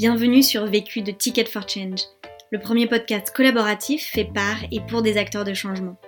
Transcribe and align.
Bienvenue 0.00 0.42
sur 0.42 0.64
Vécu 0.64 1.02
de 1.02 1.10
Ticket 1.10 1.44
for 1.44 1.68
Change, 1.68 2.00
le 2.50 2.58
premier 2.58 2.86
podcast 2.86 3.34
collaboratif 3.36 4.02
fait 4.02 4.24
par 4.24 4.56
et 4.72 4.80
pour 4.80 5.02
des 5.02 5.18
acteurs 5.18 5.44
de 5.44 5.52
changement. 5.52 6.00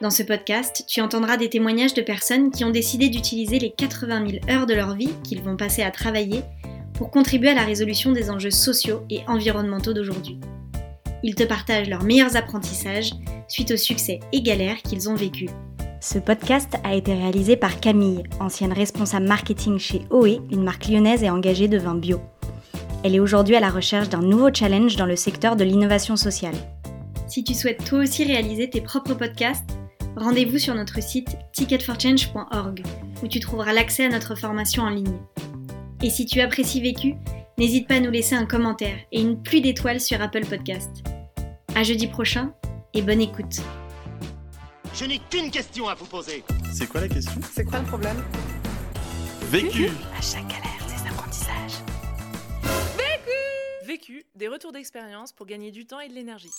Dans 0.00 0.10
ce 0.10 0.22
podcast, 0.22 0.84
tu 0.86 1.00
entendras 1.00 1.36
des 1.36 1.48
témoignages 1.48 1.94
de 1.94 2.02
personnes 2.02 2.52
qui 2.52 2.64
ont 2.64 2.70
décidé 2.70 3.08
d'utiliser 3.08 3.58
les 3.58 3.72
80 3.72 4.30
000 4.30 4.50
heures 4.50 4.66
de 4.66 4.74
leur 4.74 4.94
vie 4.94 5.10
qu'ils 5.24 5.42
vont 5.42 5.56
passer 5.56 5.82
à 5.82 5.90
travailler 5.90 6.42
pour 6.92 7.10
contribuer 7.10 7.48
à 7.48 7.54
la 7.54 7.64
résolution 7.64 8.12
des 8.12 8.30
enjeux 8.30 8.52
sociaux 8.52 9.02
et 9.10 9.22
environnementaux 9.26 9.94
d'aujourd'hui. 9.94 10.38
Ils 11.24 11.34
te 11.34 11.42
partagent 11.42 11.88
leurs 11.88 12.04
meilleurs 12.04 12.36
apprentissages 12.36 13.14
suite 13.48 13.72
aux 13.72 13.76
succès 13.76 14.20
et 14.30 14.42
galères 14.42 14.80
qu'ils 14.80 15.10
ont 15.10 15.16
vécus. 15.16 15.50
Ce 16.00 16.20
podcast 16.20 16.76
a 16.84 16.94
été 16.94 17.12
réalisé 17.14 17.56
par 17.56 17.80
Camille, 17.80 18.22
ancienne 18.38 18.72
responsable 18.72 19.26
marketing 19.26 19.78
chez 19.78 20.02
OE, 20.10 20.38
une 20.52 20.62
marque 20.62 20.86
lyonnaise 20.86 21.24
et 21.24 21.30
engagée 21.30 21.66
de 21.66 21.78
vin 21.78 21.96
bio. 21.96 22.20
Elle 23.04 23.14
est 23.14 23.20
aujourd'hui 23.20 23.54
à 23.54 23.60
la 23.60 23.68
recherche 23.68 24.08
d'un 24.08 24.22
nouveau 24.22 24.48
challenge 24.52 24.96
dans 24.96 25.04
le 25.04 25.14
secteur 25.14 25.56
de 25.56 25.64
l'innovation 25.64 26.16
sociale. 26.16 26.54
Si 27.28 27.44
tu 27.44 27.52
souhaites 27.52 27.84
toi 27.84 27.98
aussi 27.98 28.24
réaliser 28.24 28.70
tes 28.70 28.80
propres 28.80 29.12
podcasts, 29.12 29.76
rendez-vous 30.16 30.58
sur 30.58 30.74
notre 30.74 31.02
site 31.02 31.36
ticketforchange.org 31.52 32.82
où 33.22 33.28
tu 33.28 33.40
trouveras 33.40 33.74
l'accès 33.74 34.06
à 34.06 34.08
notre 34.08 34.34
formation 34.34 34.84
en 34.84 34.88
ligne. 34.88 35.18
Et 36.02 36.08
si 36.08 36.24
tu 36.24 36.40
apprécies 36.40 36.80
Vécu, 36.80 37.16
n'hésite 37.58 37.88
pas 37.88 37.96
à 37.96 38.00
nous 38.00 38.10
laisser 38.10 38.36
un 38.36 38.46
commentaire 38.46 38.96
et 39.12 39.20
une 39.20 39.42
pluie 39.42 39.60
d'étoiles 39.60 40.00
sur 40.00 40.22
Apple 40.22 40.46
Podcast. 40.46 41.04
À 41.74 41.82
jeudi 41.82 42.06
prochain 42.06 42.54
et 42.94 43.02
bonne 43.02 43.20
écoute. 43.20 43.60
Je 44.94 45.04
n'ai 45.04 45.20
qu'une 45.28 45.50
question 45.50 45.88
à 45.88 45.94
vous 45.94 46.06
poser. 46.06 46.42
C'est 46.72 46.86
quoi 46.86 47.02
la 47.02 47.08
question? 47.08 47.38
C'est 47.52 47.64
quoi 47.64 47.80
le 47.80 47.84
problème? 47.84 48.16
Vécu 49.50 49.90
À 50.18 50.22
chaque 50.22 50.48
galère, 50.48 50.73
Des 54.34 54.48
retours 54.48 54.72
d'expérience 54.72 55.32
pour 55.32 55.46
gagner 55.46 55.70
du 55.70 55.86
temps 55.86 56.00
et 56.00 56.08
de 56.08 56.14
l'énergie. 56.14 56.50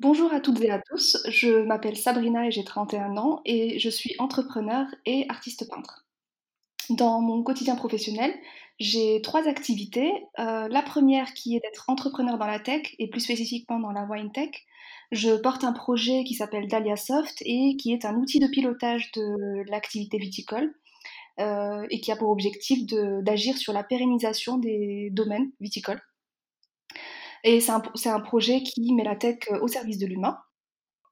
Bonjour 0.00 0.32
à 0.32 0.40
toutes 0.40 0.62
et 0.62 0.70
à 0.70 0.80
tous, 0.80 1.18
je 1.28 1.64
m'appelle 1.64 1.98
Sabrina 1.98 2.46
et 2.46 2.50
j'ai 2.50 2.64
31 2.64 3.18
ans 3.18 3.42
et 3.44 3.78
je 3.78 3.90
suis 3.90 4.14
entrepreneur 4.18 4.86
et 5.04 5.26
artiste 5.28 5.68
peintre. 5.68 6.06
Dans 6.88 7.20
mon 7.20 7.42
quotidien 7.42 7.76
professionnel, 7.76 8.34
j'ai 8.80 9.20
trois 9.22 9.46
activités. 9.46 10.10
Euh, 10.38 10.66
la 10.68 10.82
première 10.82 11.34
qui 11.34 11.56
est 11.56 11.60
d'être 11.60 11.84
entrepreneur 11.88 12.38
dans 12.38 12.46
la 12.46 12.58
tech 12.58 12.94
et 12.98 13.10
plus 13.10 13.20
spécifiquement 13.20 13.78
dans 13.78 13.92
la 13.92 14.04
wine 14.04 14.32
tech. 14.32 14.50
Je 15.10 15.36
porte 15.36 15.62
un 15.62 15.72
projet 15.72 16.24
qui 16.24 16.32
s'appelle 16.32 16.68
Dahlia 16.68 16.96
Soft 16.96 17.42
et 17.44 17.76
qui 17.76 17.92
est 17.92 18.06
un 18.06 18.16
outil 18.16 18.38
de 18.38 18.48
pilotage 18.48 19.12
de 19.12 19.70
l'activité 19.70 20.16
viticole 20.16 20.72
euh, 21.40 21.86
et 21.90 22.00
qui 22.00 22.12
a 22.12 22.16
pour 22.16 22.30
objectif 22.30 22.86
d'agir 22.86 23.56
sur 23.56 23.72
la 23.72 23.82
pérennisation 23.82 24.58
des 24.58 25.10
domaines 25.12 25.50
viticoles. 25.60 26.00
Et 27.44 27.60
c'est 27.60 28.08
un, 28.10 28.20
projet 28.20 28.62
qui 28.62 28.92
met 28.92 29.02
la 29.02 29.16
tech 29.16 29.38
au 29.60 29.68
service 29.68 29.98
de 29.98 30.06
l'humain. 30.06 30.38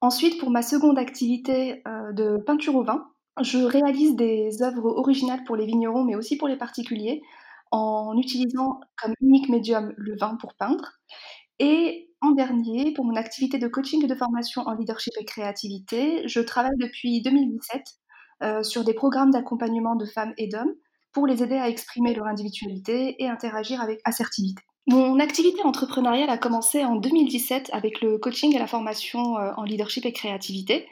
Ensuite, 0.00 0.38
pour 0.38 0.50
ma 0.50 0.62
seconde 0.62 0.98
activité 0.98 1.82
euh, 1.86 2.12
de 2.12 2.38
peinture 2.38 2.76
au 2.76 2.84
vin, 2.84 3.04
je 3.42 3.58
réalise 3.58 4.14
des 4.16 4.62
œuvres 4.62 4.86
originales 4.86 5.44
pour 5.44 5.56
les 5.56 5.66
vignerons, 5.66 6.04
mais 6.04 6.14
aussi 6.14 6.36
pour 6.36 6.48
les 6.48 6.56
particuliers, 6.56 7.22
en 7.70 8.16
utilisant 8.16 8.80
comme 9.00 9.14
unique 9.20 9.48
médium 9.48 9.92
le 9.96 10.16
vin 10.16 10.36
pour 10.36 10.54
peindre. 10.54 10.92
Et 11.58 12.10
en 12.20 12.32
dernier, 12.32 12.92
pour 12.92 13.04
mon 13.04 13.16
activité 13.16 13.58
de 13.58 13.68
coaching 13.68 14.04
et 14.04 14.06
de 14.06 14.14
formation 14.14 14.62
en 14.62 14.74
leadership 14.74 15.12
et 15.18 15.24
créativité, 15.24 16.26
je 16.26 16.40
travaille 16.40 16.76
depuis 16.78 17.22
2017 17.22 17.82
euh, 18.42 18.62
sur 18.62 18.84
des 18.84 18.94
programmes 18.94 19.30
d'accompagnement 19.30 19.96
de 19.96 20.06
femmes 20.06 20.32
et 20.38 20.48
d'hommes 20.48 20.74
pour 21.12 21.26
les 21.26 21.42
aider 21.42 21.56
à 21.56 21.68
exprimer 21.68 22.14
leur 22.14 22.26
individualité 22.26 23.22
et 23.22 23.28
interagir 23.28 23.80
avec 23.80 24.00
assertivité. 24.04 24.62
Mon 24.86 25.20
activité 25.20 25.62
entrepreneuriale 25.62 26.30
a 26.30 26.38
commencé 26.38 26.84
en 26.84 26.96
2017 26.96 27.70
avec 27.72 28.00
le 28.00 28.18
coaching 28.18 28.54
et 28.54 28.58
la 28.58 28.66
formation 28.66 29.36
euh, 29.36 29.52
en 29.56 29.64
leadership 29.64 30.06
et 30.06 30.12
créativité. 30.12 30.88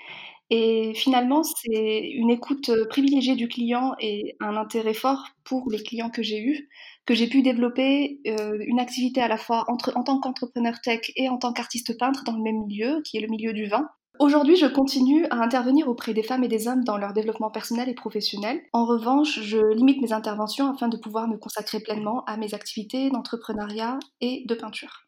Et 0.50 0.92
finalement, 0.94 1.42
c'est 1.42 2.10
une 2.14 2.30
écoute 2.30 2.68
euh, 2.68 2.86
privilégiée 2.86 3.34
du 3.34 3.48
client 3.48 3.94
et 3.98 4.36
un 4.40 4.56
intérêt 4.56 4.94
fort 4.94 5.28
pour 5.44 5.70
les 5.70 5.82
clients 5.82 6.10
que 6.10 6.22
j'ai 6.22 6.40
eus, 6.40 6.68
que 7.06 7.14
j'ai 7.14 7.28
pu 7.28 7.40
développer 7.40 8.20
une 8.26 8.80
activité 8.80 9.22
à 9.22 9.28
la 9.28 9.38
fois 9.38 9.64
en 9.68 9.76
tant 9.78 10.20
qu'entrepreneur 10.20 10.78
tech 10.82 11.10
et 11.16 11.30
en 11.30 11.38
tant 11.38 11.54
qu'artiste 11.54 11.96
peintre 11.98 12.24
dans 12.24 12.36
le 12.36 12.42
même 12.42 12.66
milieu, 12.66 13.00
qui 13.02 13.16
est 13.16 13.22
le 13.22 13.28
milieu 13.28 13.54
du 13.54 13.66
vin. 13.66 13.88
Aujourd'hui, 14.18 14.56
je 14.56 14.66
continue 14.66 15.26
à 15.26 15.36
intervenir 15.36 15.86
auprès 15.86 16.12
des 16.12 16.24
femmes 16.24 16.42
et 16.42 16.48
des 16.48 16.66
hommes 16.66 16.82
dans 16.82 16.98
leur 16.98 17.12
développement 17.12 17.50
personnel 17.50 17.88
et 17.88 17.94
professionnel. 17.94 18.60
En 18.72 18.84
revanche, 18.84 19.40
je 19.40 19.58
limite 19.58 20.02
mes 20.02 20.12
interventions 20.12 20.68
afin 20.68 20.88
de 20.88 20.96
pouvoir 20.96 21.28
me 21.28 21.36
consacrer 21.36 21.78
pleinement 21.78 22.24
à 22.24 22.36
mes 22.36 22.52
activités 22.52 23.10
d'entrepreneuriat 23.10 24.00
et 24.20 24.44
de 24.48 24.54
peinture. 24.56 25.06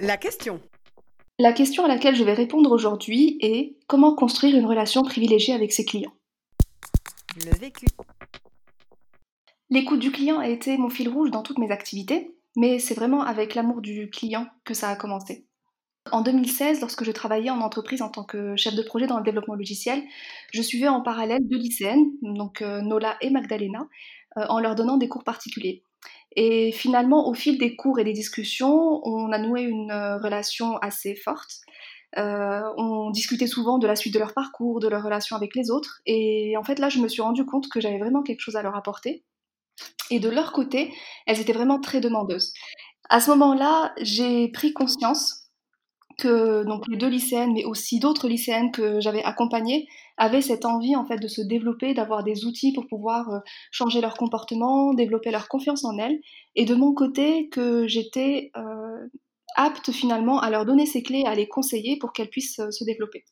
La 0.00 0.16
question. 0.16 0.60
La 1.38 1.52
question 1.52 1.84
à 1.84 1.88
laquelle 1.88 2.16
je 2.16 2.24
vais 2.24 2.34
répondre 2.34 2.72
aujourd'hui 2.72 3.38
est 3.40 3.76
comment 3.86 4.16
construire 4.16 4.56
une 4.56 4.66
relation 4.66 5.02
privilégiée 5.02 5.54
avec 5.54 5.72
ses 5.72 5.84
clients? 5.84 6.14
Le 7.44 7.56
vécu. 7.56 7.86
L'écoute 9.70 10.00
du 10.00 10.10
client 10.10 10.40
a 10.40 10.48
été 10.48 10.76
mon 10.78 10.90
fil 10.90 11.08
rouge 11.08 11.30
dans 11.30 11.42
toutes 11.42 11.58
mes 11.58 11.70
activités, 11.70 12.36
mais 12.56 12.80
c'est 12.80 12.94
vraiment 12.94 13.22
avec 13.22 13.54
l'amour 13.54 13.82
du 13.82 14.10
client 14.10 14.48
que 14.64 14.74
ça 14.74 14.88
a 14.88 14.96
commencé. 14.96 15.46
En 16.12 16.20
2016, 16.20 16.80
lorsque 16.80 17.04
je 17.04 17.10
travaillais 17.10 17.50
en 17.50 17.60
entreprise 17.60 18.02
en 18.02 18.08
tant 18.08 18.24
que 18.24 18.56
chef 18.56 18.74
de 18.74 18.82
projet 18.82 19.06
dans 19.06 19.18
le 19.18 19.24
développement 19.24 19.54
logiciel, 19.54 20.02
je 20.52 20.62
suivais 20.62 20.88
en 20.88 21.00
parallèle 21.00 21.40
deux 21.42 21.58
lycéennes, 21.58 22.10
donc 22.22 22.62
euh, 22.62 22.80
Nola 22.80 23.16
et 23.20 23.30
Magdalena, 23.30 23.86
euh, 24.38 24.46
en 24.48 24.60
leur 24.60 24.74
donnant 24.74 24.96
des 24.96 25.08
cours 25.08 25.24
particuliers. 25.24 25.82
Et 26.36 26.70
finalement, 26.72 27.28
au 27.28 27.34
fil 27.34 27.58
des 27.58 27.76
cours 27.76 27.98
et 27.98 28.04
des 28.04 28.12
discussions, 28.12 29.00
on 29.06 29.32
a 29.32 29.38
noué 29.38 29.62
une 29.62 29.90
euh, 29.90 30.18
relation 30.18 30.76
assez 30.78 31.14
forte. 31.14 31.60
on 32.16 33.10
discutait 33.10 33.46
souvent 33.46 33.78
de 33.78 33.86
la 33.86 33.96
suite 33.96 34.14
de 34.14 34.18
leur 34.18 34.34
parcours, 34.34 34.80
de 34.80 34.88
leur 34.88 35.02
relation 35.02 35.36
avec 35.36 35.54
les 35.54 35.70
autres. 35.70 36.00
Et 36.06 36.56
en 36.56 36.62
fait, 36.64 36.78
là, 36.78 36.88
je 36.88 36.98
me 36.98 37.08
suis 37.08 37.22
rendu 37.22 37.44
compte 37.44 37.68
que 37.68 37.80
j'avais 37.80 37.98
vraiment 37.98 38.22
quelque 38.22 38.40
chose 38.40 38.56
à 38.56 38.62
leur 38.62 38.76
apporter. 38.76 39.24
Et 40.10 40.20
de 40.20 40.28
leur 40.28 40.52
côté, 40.52 40.92
elles 41.26 41.40
étaient 41.40 41.52
vraiment 41.52 41.80
très 41.80 42.00
demandeuses. 42.00 42.52
À 43.08 43.20
ce 43.20 43.30
moment-là, 43.30 43.92
j'ai 44.00 44.48
pris 44.48 44.72
conscience 44.72 45.45
que 46.16 46.64
donc 46.64 46.84
les 46.88 46.96
deux 46.96 47.08
lycéennes, 47.08 47.52
mais 47.52 47.64
aussi 47.64 47.98
d'autres 47.98 48.28
lycéennes 48.28 48.70
que 48.72 49.00
j'avais 49.00 49.22
accompagnées, 49.22 49.86
avaient 50.16 50.42
cette 50.42 50.64
envie 50.64 50.96
en 50.96 51.04
fait 51.04 51.18
de 51.18 51.28
se 51.28 51.42
développer, 51.42 51.94
d'avoir 51.94 52.24
des 52.24 52.46
outils 52.46 52.72
pour 52.72 52.86
pouvoir 52.86 53.28
euh, 53.30 53.38
changer 53.70 54.00
leur 54.00 54.14
comportement, 54.16 54.94
développer 54.94 55.30
leur 55.30 55.48
confiance 55.48 55.84
en 55.84 55.98
elles. 55.98 56.18
Et 56.54 56.64
de 56.64 56.74
mon 56.74 56.94
côté, 56.94 57.48
que 57.50 57.86
j'étais 57.86 58.50
euh, 58.56 59.08
apte 59.56 59.92
finalement 59.92 60.40
à 60.40 60.50
leur 60.50 60.64
donner 60.64 60.86
ces 60.86 61.02
clés, 61.02 61.24
à 61.26 61.34
les 61.34 61.48
conseiller 61.48 61.98
pour 61.98 62.12
qu'elles 62.12 62.30
puissent 62.30 62.60
euh, 62.60 62.70
se 62.70 62.84
développer. 62.84 63.24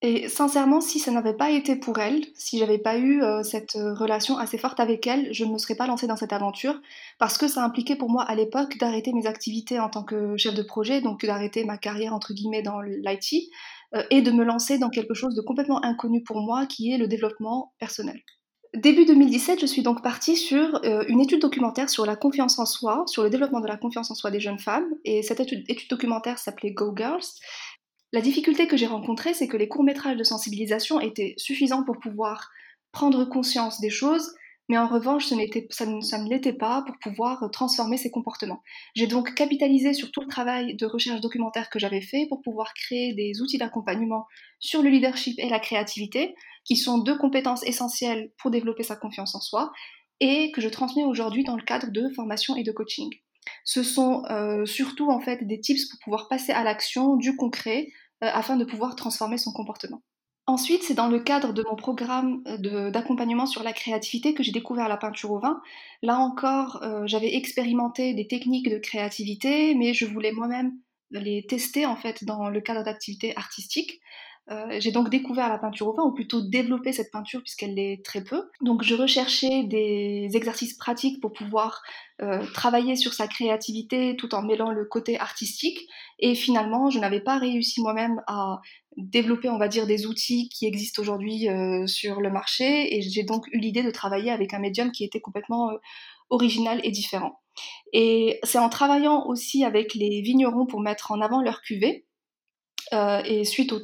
Et 0.00 0.28
sincèrement, 0.28 0.80
si 0.80 1.00
ça 1.00 1.10
n'avait 1.10 1.34
pas 1.34 1.50
été 1.50 1.74
pour 1.74 1.98
elle, 1.98 2.24
si 2.34 2.58
j'avais 2.58 2.78
pas 2.78 2.98
eu 2.98 3.20
euh, 3.20 3.42
cette 3.42 3.74
euh, 3.74 3.94
relation 3.94 4.38
assez 4.38 4.56
forte 4.56 4.78
avec 4.78 5.04
elle, 5.08 5.32
je 5.34 5.44
ne 5.44 5.52
me 5.52 5.58
serais 5.58 5.74
pas 5.74 5.88
lancée 5.88 6.06
dans 6.06 6.14
cette 6.14 6.32
aventure 6.32 6.80
parce 7.18 7.36
que 7.36 7.48
ça 7.48 7.64
impliquait 7.64 7.96
pour 7.96 8.08
moi 8.08 8.22
à 8.22 8.36
l'époque 8.36 8.78
d'arrêter 8.78 9.12
mes 9.12 9.26
activités 9.26 9.80
en 9.80 9.88
tant 9.88 10.04
que 10.04 10.36
chef 10.36 10.54
de 10.54 10.62
projet, 10.62 11.00
donc 11.00 11.24
d'arrêter 11.24 11.64
ma 11.64 11.78
carrière 11.78 12.14
entre 12.14 12.32
guillemets 12.32 12.62
dans 12.62 12.80
l'IT 12.80 13.50
euh, 13.94 14.04
et 14.10 14.22
de 14.22 14.30
me 14.30 14.44
lancer 14.44 14.78
dans 14.78 14.88
quelque 14.88 15.14
chose 15.14 15.34
de 15.34 15.42
complètement 15.42 15.84
inconnu 15.84 16.22
pour 16.22 16.42
moi 16.42 16.66
qui 16.66 16.92
est 16.92 16.98
le 16.98 17.08
développement 17.08 17.72
personnel. 17.80 18.20
Début 18.74 19.04
2017, 19.04 19.58
je 19.60 19.66
suis 19.66 19.82
donc 19.82 20.02
partie 20.02 20.36
sur 20.36 20.82
une 21.08 21.22
étude 21.22 21.40
documentaire 21.40 21.88
sur 21.88 22.04
la 22.04 22.16
confiance 22.16 22.58
en 22.58 22.66
soi, 22.66 23.04
sur 23.06 23.22
le 23.22 23.30
développement 23.30 23.60
de 23.60 23.66
la 23.66 23.78
confiance 23.78 24.10
en 24.10 24.14
soi 24.14 24.30
des 24.30 24.40
jeunes 24.40 24.58
femmes. 24.58 24.84
Et 25.06 25.22
cette 25.22 25.40
étude, 25.40 25.64
étude 25.68 25.88
documentaire 25.88 26.38
s'appelait 26.38 26.72
Go 26.72 26.92
Girls. 26.94 27.24
La 28.12 28.20
difficulté 28.22 28.66
que 28.66 28.76
j'ai 28.76 28.86
rencontrée, 28.86 29.34
c'est 29.34 29.48
que 29.48 29.56
les 29.56 29.68
courts-métrages 29.68 30.16
de 30.16 30.24
sensibilisation 30.24 30.98
étaient 31.00 31.34
suffisants 31.36 31.84
pour 31.84 31.98
pouvoir 31.98 32.50
prendre 32.90 33.26
conscience 33.26 33.80
des 33.80 33.90
choses, 33.90 34.34
mais 34.70 34.78
en 34.78 34.86
revanche, 34.86 35.26
ça, 35.26 35.36
ne 35.86 36.28
l'était 36.28 36.52
pas 36.52 36.82
pour 36.86 36.96
pouvoir 36.98 37.50
transformer 37.50 37.96
ses 37.96 38.10
comportements. 38.10 38.62
J'ai 38.94 39.06
donc 39.06 39.34
capitalisé 39.34 39.94
sur 39.94 40.10
tout 40.10 40.20
le 40.20 40.26
travail 40.26 40.76
de 40.76 40.86
recherche 40.86 41.20
documentaire 41.20 41.70
que 41.70 41.78
j'avais 41.78 42.02
fait 42.02 42.26
pour 42.28 42.42
pouvoir 42.42 42.74
créer 42.74 43.14
des 43.14 43.40
outils 43.40 43.56
d'accompagnement 43.56 44.26
sur 44.58 44.82
le 44.82 44.90
leadership 44.90 45.38
et 45.38 45.48
la 45.48 45.58
créativité, 45.58 46.34
qui 46.64 46.76
sont 46.76 46.98
deux 46.98 47.16
compétences 47.16 47.62
essentielles 47.64 48.30
pour 48.38 48.50
développer 48.50 48.82
sa 48.82 48.96
confiance 48.96 49.34
en 49.34 49.40
soi, 49.40 49.72
et 50.20 50.50
que 50.52 50.60
je 50.60 50.68
transmets 50.68 51.04
aujourd'hui 51.04 51.44
dans 51.44 51.56
le 51.56 51.62
cadre 51.62 51.90
de 51.90 52.08
formation 52.14 52.56
et 52.56 52.62
de 52.62 52.72
coaching. 52.72 53.08
Ce 53.64 53.82
sont 53.82 54.24
euh, 54.30 54.66
surtout 54.66 55.10
en 55.10 55.20
fait 55.20 55.46
des 55.46 55.60
tips 55.60 55.88
pour 55.88 55.98
pouvoir 56.00 56.28
passer 56.28 56.52
à 56.52 56.62
l'action, 56.62 57.16
du 57.16 57.36
concret, 57.36 57.88
afin 58.20 58.56
de 58.56 58.64
pouvoir 58.64 58.96
transformer 58.96 59.38
son 59.38 59.52
comportement. 59.52 60.02
Ensuite, 60.46 60.82
c'est 60.82 60.94
dans 60.94 61.08
le 61.08 61.20
cadre 61.20 61.52
de 61.52 61.62
mon 61.68 61.76
programme 61.76 62.42
euh, 62.46 62.90
d'accompagnement 62.90 63.44
sur 63.44 63.62
la 63.62 63.72
créativité 63.72 64.32
que 64.32 64.42
j'ai 64.42 64.52
découvert 64.52 64.88
la 64.88 64.96
peinture 64.96 65.32
au 65.32 65.38
vin. 65.38 65.60
Là 66.02 66.18
encore, 66.18 66.82
j'avais 67.04 67.34
expérimenté 67.34 68.14
des 68.14 68.26
techniques 68.26 68.70
de 68.70 68.78
créativité, 68.78 69.74
mais 69.74 69.92
je 69.92 70.06
voulais 70.06 70.32
moi-même 70.32 70.72
les 71.10 71.46
tester 71.46 71.86
en 71.86 71.96
fait 71.96 72.24
dans 72.24 72.48
le 72.48 72.60
cadre 72.60 72.84
d'activités 72.84 73.36
artistiques. 73.36 74.00
Euh, 74.50 74.80
j'ai 74.80 74.92
donc 74.92 75.10
découvert 75.10 75.48
la 75.48 75.58
peinture 75.58 75.88
au 75.88 75.92
vin, 75.92 76.04
ou 76.04 76.12
plutôt 76.12 76.40
développé 76.40 76.92
cette 76.92 77.10
peinture 77.10 77.40
puisqu'elle 77.40 77.74
l'est 77.74 78.02
très 78.02 78.24
peu. 78.24 78.48
Donc 78.62 78.82
je 78.82 78.94
recherchais 78.94 79.64
des 79.64 80.30
exercices 80.34 80.74
pratiques 80.74 81.20
pour 81.20 81.32
pouvoir 81.32 81.82
euh, 82.22 82.44
travailler 82.54 82.96
sur 82.96 83.12
sa 83.12 83.28
créativité 83.28 84.16
tout 84.16 84.34
en 84.34 84.42
mêlant 84.42 84.70
le 84.70 84.86
côté 84.86 85.18
artistique. 85.20 85.78
Et 86.18 86.34
finalement, 86.34 86.88
je 86.88 86.98
n'avais 86.98 87.20
pas 87.20 87.38
réussi 87.38 87.82
moi-même 87.82 88.22
à 88.26 88.60
développer, 88.96 89.50
on 89.50 89.58
va 89.58 89.68
dire, 89.68 89.86
des 89.86 90.06
outils 90.06 90.48
qui 90.48 90.66
existent 90.66 91.02
aujourd'hui 91.02 91.48
euh, 91.48 91.86
sur 91.86 92.20
le 92.20 92.30
marché. 92.30 92.96
Et 92.96 93.02
j'ai 93.02 93.24
donc 93.24 93.46
eu 93.52 93.58
l'idée 93.58 93.82
de 93.82 93.90
travailler 93.90 94.30
avec 94.30 94.54
un 94.54 94.60
médium 94.60 94.92
qui 94.92 95.04
était 95.04 95.20
complètement 95.20 95.70
original 96.30 96.80
et 96.84 96.90
différent. 96.90 97.40
Et 97.92 98.38
c'est 98.44 98.58
en 98.58 98.68
travaillant 98.68 99.26
aussi 99.26 99.64
avec 99.64 99.94
les 99.94 100.22
vignerons 100.22 100.66
pour 100.66 100.80
mettre 100.80 101.10
en 101.10 101.20
avant 101.20 101.42
leur 101.42 101.60
cuvée, 101.60 102.06
et 102.92 103.44
suite 103.44 103.72
aux, 103.72 103.80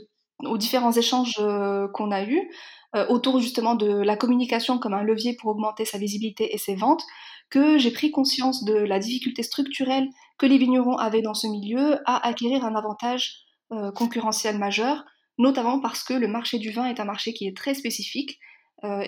aux 0.47 0.59
différents 0.59 0.93
échanges 0.93 1.35
euh, 1.39 1.89
qu'on 1.89 2.11
a 2.11 2.25
eus, 2.25 2.51
euh, 2.95 3.07
autour 3.09 3.41
justement 3.41 3.75
de 3.75 3.89
la 3.89 4.17
communication 4.17 4.79
comme 4.79 4.95
un 4.95 5.03
levier 5.03 5.37
pour 5.37 5.51
augmenter 5.51 5.85
sa 5.85 5.99
visibilité 5.99 6.55
et 6.55 6.59
ses 6.59 6.75
ventes, 6.75 7.03
que 7.51 7.79
j'ai 7.79 7.91
pris 7.91 8.11
conscience 8.11 8.65
de 8.65 8.75
la 8.75 8.99
difficulté 8.99 9.43
structurelle 9.43 10.09
que 10.39 10.47
les 10.47 10.59
vignerons 10.59 10.97
avaient 10.97 11.23
dans 11.23 11.35
ce 11.35 11.47
milieu 11.47 11.99
à 12.07 12.27
acquérir 12.27 12.65
un 12.65 12.75
avantage 12.75 13.35
euh, 13.73 13.93
concurrentiel 13.93 14.59
majeur, 14.59 15.05
notamment 15.39 15.81
parce 15.81 16.03
que 16.03 16.15
le 16.15 16.29
marché 16.29 16.59
du 16.59 16.71
vin 16.71 16.87
est 16.87 17.01
un 17.01 17.05
marché 17.05 17.33
qui 17.33 17.47
est 17.47 17.57
très 17.57 17.75
spécifique 17.75 18.39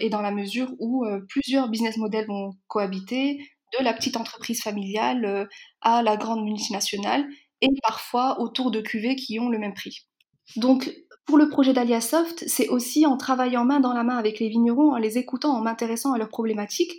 et 0.00 0.08
dans 0.08 0.22
la 0.22 0.30
mesure 0.30 0.70
où 0.78 1.04
plusieurs 1.28 1.68
business 1.68 1.98
models 1.98 2.26
vont 2.26 2.52
cohabiter, 2.66 3.38
de 3.78 3.84
la 3.84 3.92
petite 3.92 4.16
entreprise 4.16 4.62
familiale 4.62 5.46
à 5.82 6.02
la 6.02 6.16
grande 6.16 6.44
multinationale, 6.44 7.26
et 7.60 7.68
parfois 7.82 8.40
autour 8.40 8.70
de 8.70 8.80
cuvées 8.80 9.16
qui 9.16 9.38
ont 9.38 9.48
le 9.48 9.58
même 9.58 9.74
prix. 9.74 10.06
Donc, 10.56 10.92
pour 11.26 11.38
le 11.38 11.48
projet 11.48 11.72
d'Aliasoft, 11.72 12.44
c'est 12.46 12.68
aussi 12.68 13.04
en 13.04 13.16
travaillant 13.16 13.64
main 13.64 13.80
dans 13.80 13.92
la 13.92 14.04
main 14.04 14.16
avec 14.16 14.38
les 14.38 14.48
vignerons, 14.48 14.92
en 14.92 14.96
les 14.96 15.18
écoutant, 15.18 15.56
en 15.56 15.60
m'intéressant 15.60 16.12
à 16.12 16.18
leurs 16.18 16.28
problématiques, 16.28 16.94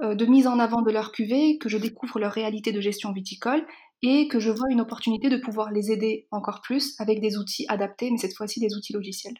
euh, 0.00 0.14
de 0.14 0.24
mise 0.24 0.46
en 0.46 0.58
avant 0.60 0.82
de 0.82 0.90
leurs 0.90 1.10
cuvées, 1.10 1.58
que 1.58 1.68
je 1.68 1.78
découvre 1.78 2.20
leur 2.20 2.32
réalité 2.32 2.70
de 2.70 2.80
gestion 2.80 3.12
viticole 3.12 3.66
et 4.02 4.28
que 4.28 4.38
je 4.38 4.50
vois 4.50 4.68
une 4.70 4.80
opportunité 4.80 5.28
de 5.28 5.36
pouvoir 5.36 5.70
les 5.72 5.90
aider 5.90 6.26
encore 6.30 6.60
plus 6.62 6.94
avec 6.98 7.20
des 7.20 7.36
outils 7.36 7.66
adaptés, 7.68 8.10
mais 8.10 8.18
cette 8.18 8.34
fois-ci 8.34 8.60
des 8.60 8.74
outils 8.74 8.92
logiciels. 8.92 9.36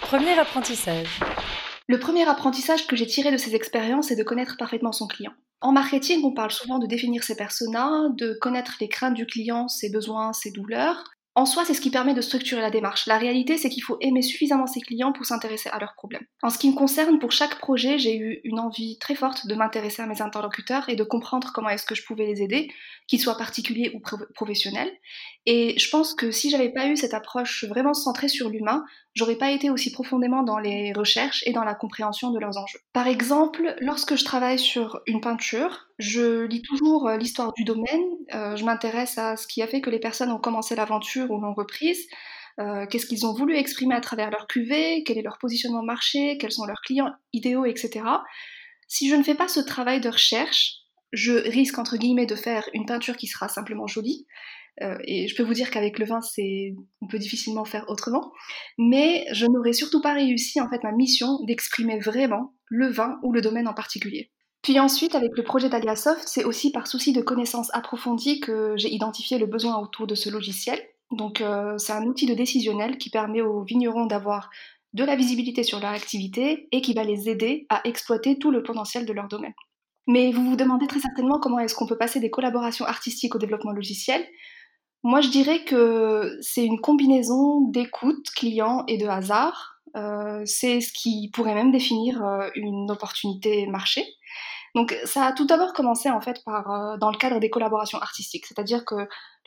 Premier 0.00 0.38
apprentissage. 0.38 1.20
Le 1.88 1.98
premier 1.98 2.28
apprentissage 2.28 2.86
que 2.86 2.96
j'ai 2.96 3.06
tiré 3.06 3.32
de 3.32 3.36
ces 3.36 3.54
expériences 3.54 4.10
est 4.10 4.16
de 4.16 4.22
connaître 4.22 4.56
parfaitement 4.56 4.92
son 4.92 5.06
client. 5.06 5.32
En 5.60 5.72
marketing, 5.72 6.20
on 6.24 6.32
parle 6.32 6.52
souvent 6.52 6.78
de 6.78 6.86
définir 6.86 7.24
ses 7.24 7.34
personas, 7.34 8.08
de 8.16 8.36
connaître 8.40 8.76
les 8.80 8.88
craintes 8.88 9.14
du 9.14 9.26
client, 9.26 9.66
ses 9.66 9.90
besoins, 9.90 10.32
ses 10.32 10.52
douleurs. 10.52 11.02
En 11.38 11.46
soi, 11.46 11.64
c'est 11.64 11.72
ce 11.72 11.80
qui 11.80 11.92
permet 11.92 12.14
de 12.14 12.20
structurer 12.20 12.60
la 12.60 12.72
démarche. 12.72 13.06
La 13.06 13.16
réalité, 13.16 13.58
c'est 13.58 13.68
qu'il 13.68 13.84
faut 13.84 13.96
aimer 14.00 14.22
suffisamment 14.22 14.66
ses 14.66 14.80
clients 14.80 15.12
pour 15.12 15.24
s'intéresser 15.24 15.68
à 15.68 15.78
leurs 15.78 15.94
problèmes. 15.94 16.26
En 16.42 16.50
ce 16.50 16.58
qui 16.58 16.68
me 16.68 16.74
concerne, 16.74 17.20
pour 17.20 17.30
chaque 17.30 17.60
projet, 17.60 17.96
j'ai 17.96 18.16
eu 18.16 18.40
une 18.42 18.58
envie 18.58 18.98
très 18.98 19.14
forte 19.14 19.46
de 19.46 19.54
m'intéresser 19.54 20.02
à 20.02 20.06
mes 20.06 20.20
interlocuteurs 20.20 20.88
et 20.88 20.96
de 20.96 21.04
comprendre 21.04 21.52
comment 21.54 21.68
est-ce 21.68 21.86
que 21.86 21.94
je 21.94 22.04
pouvais 22.04 22.26
les 22.26 22.42
aider, 22.42 22.72
qu'ils 23.06 23.20
soient 23.20 23.36
particuliers 23.36 23.92
ou 23.94 24.00
pro 24.00 24.16
professionnels. 24.34 24.90
Et 25.46 25.78
je 25.78 25.88
pense 25.90 26.12
que 26.12 26.32
si 26.32 26.50
j'avais 26.50 26.72
pas 26.72 26.88
eu 26.88 26.96
cette 26.96 27.14
approche 27.14 27.64
vraiment 27.68 27.94
centrée 27.94 28.26
sur 28.26 28.48
l'humain, 28.48 28.84
j'aurais 29.14 29.38
pas 29.38 29.52
été 29.52 29.70
aussi 29.70 29.92
profondément 29.92 30.42
dans 30.42 30.58
les 30.58 30.92
recherches 30.92 31.44
et 31.46 31.52
dans 31.52 31.62
la 31.62 31.76
compréhension 31.76 32.32
de 32.32 32.40
leurs 32.40 32.58
enjeux. 32.58 32.80
Par 32.92 33.06
exemple, 33.06 33.76
lorsque 33.78 34.16
je 34.16 34.24
travaille 34.24 34.58
sur 34.58 35.02
une 35.06 35.20
peinture, 35.20 35.87
je 35.98 36.44
lis 36.46 36.62
toujours 36.62 37.08
euh, 37.08 37.16
l'histoire 37.16 37.52
du 37.54 37.64
domaine, 37.64 38.02
euh, 38.34 38.56
je 38.56 38.64
m'intéresse 38.64 39.18
à 39.18 39.36
ce 39.36 39.46
qui 39.46 39.62
a 39.62 39.66
fait 39.66 39.80
que 39.80 39.90
les 39.90 39.98
personnes 39.98 40.30
ont 40.30 40.38
commencé 40.38 40.76
l'aventure 40.76 41.30
ou 41.30 41.40
l'ont 41.40 41.54
reprise, 41.54 42.06
euh, 42.60 42.86
qu'est-ce 42.86 43.06
qu'ils 43.06 43.26
ont 43.26 43.34
voulu 43.34 43.56
exprimer 43.56 43.94
à 43.94 44.00
travers 44.00 44.30
leur 44.30 44.46
cuvée, 44.46 45.04
quel 45.04 45.18
est 45.18 45.22
leur 45.22 45.38
positionnement 45.38 45.82
marché, 45.82 46.38
quels 46.38 46.52
sont 46.52 46.66
leurs 46.66 46.80
clients 46.82 47.12
idéaux, 47.32 47.64
etc. 47.64 48.04
Si 48.88 49.08
je 49.08 49.14
ne 49.14 49.22
fais 49.22 49.34
pas 49.34 49.48
ce 49.48 49.60
travail 49.60 50.00
de 50.00 50.08
recherche, 50.08 50.76
je 51.12 51.32
risque 51.32 51.78
entre 51.78 51.96
guillemets 51.96 52.26
de 52.26 52.34
faire 52.34 52.68
une 52.74 52.86
peinture 52.86 53.16
qui 53.16 53.26
sera 53.26 53.48
simplement 53.48 53.86
jolie, 53.86 54.26
euh, 54.82 54.96
et 55.04 55.28
je 55.28 55.34
peux 55.34 55.42
vous 55.42 55.54
dire 55.54 55.70
qu'avec 55.70 55.98
le 55.98 56.06
vin, 56.06 56.20
c'est, 56.20 56.74
on 57.00 57.08
peut 57.08 57.18
difficilement 57.18 57.64
faire 57.64 57.84
autrement. 57.88 58.32
Mais 58.78 59.26
je 59.32 59.46
n'aurais 59.46 59.72
surtout 59.72 60.00
pas 60.00 60.14
réussi 60.14 60.60
en 60.60 60.68
fait 60.68 60.82
ma 60.84 60.92
mission 60.92 61.42
d'exprimer 61.44 61.98
vraiment 61.98 62.54
le 62.66 62.88
vin 62.88 63.18
ou 63.22 63.32
le 63.32 63.40
domaine 63.40 63.68
en 63.68 63.74
particulier. 63.74 64.30
Puis 64.68 64.78
ensuite, 64.80 65.14
avec 65.14 65.34
le 65.34 65.42
projet 65.42 65.70
d'Aliasoft, 65.70 66.24
c'est 66.26 66.44
aussi 66.44 66.70
par 66.70 66.86
souci 66.86 67.14
de 67.14 67.22
connaissances 67.22 67.70
approfondies 67.72 68.38
que 68.38 68.74
j'ai 68.76 68.92
identifié 68.92 69.38
le 69.38 69.46
besoin 69.46 69.78
autour 69.78 70.06
de 70.06 70.14
ce 70.14 70.28
logiciel. 70.28 70.78
Donc 71.10 71.40
euh, 71.40 71.78
c'est 71.78 71.94
un 71.94 72.04
outil 72.04 72.26
de 72.26 72.34
décisionnel 72.34 72.98
qui 72.98 73.08
permet 73.08 73.40
aux 73.40 73.62
vignerons 73.62 74.04
d'avoir 74.04 74.50
de 74.92 75.04
la 75.04 75.16
visibilité 75.16 75.62
sur 75.62 75.80
leur 75.80 75.92
activité 75.92 76.68
et 76.70 76.82
qui 76.82 76.92
va 76.92 77.02
les 77.02 77.30
aider 77.30 77.64
à 77.70 77.80
exploiter 77.88 78.38
tout 78.38 78.50
le 78.50 78.62
potentiel 78.62 79.06
de 79.06 79.12
leur 79.14 79.28
domaine. 79.28 79.54
Mais 80.06 80.32
vous 80.32 80.44
vous 80.44 80.56
demandez 80.56 80.86
très 80.86 81.00
certainement 81.00 81.40
comment 81.40 81.60
est-ce 81.60 81.74
qu'on 81.74 81.86
peut 81.86 81.96
passer 81.96 82.20
des 82.20 82.28
collaborations 82.28 82.84
artistiques 82.84 83.34
au 83.36 83.38
développement 83.38 83.72
logiciel. 83.72 84.22
Moi, 85.02 85.22
je 85.22 85.30
dirais 85.30 85.64
que 85.64 86.36
c'est 86.42 86.66
une 86.66 86.82
combinaison 86.82 87.62
d'écoute 87.70 88.28
client 88.36 88.84
et 88.86 88.98
de 88.98 89.06
hasard. 89.06 89.80
Euh, 89.96 90.42
c'est 90.44 90.82
ce 90.82 90.92
qui 90.92 91.30
pourrait 91.32 91.54
même 91.54 91.72
définir 91.72 92.22
euh, 92.22 92.50
une 92.54 92.90
opportunité 92.90 93.66
marché. 93.66 94.04
Donc, 94.74 94.96
ça 95.04 95.24
a 95.24 95.32
tout 95.32 95.46
d'abord 95.46 95.72
commencé 95.72 96.10
en 96.10 96.20
fait 96.20 96.42
par 96.44 96.70
euh, 96.70 96.96
dans 96.98 97.10
le 97.10 97.16
cadre 97.16 97.40
des 97.40 97.50
collaborations 97.50 97.98
artistiques, 97.98 98.46
c'est-à-dire 98.46 98.84
que 98.84 98.94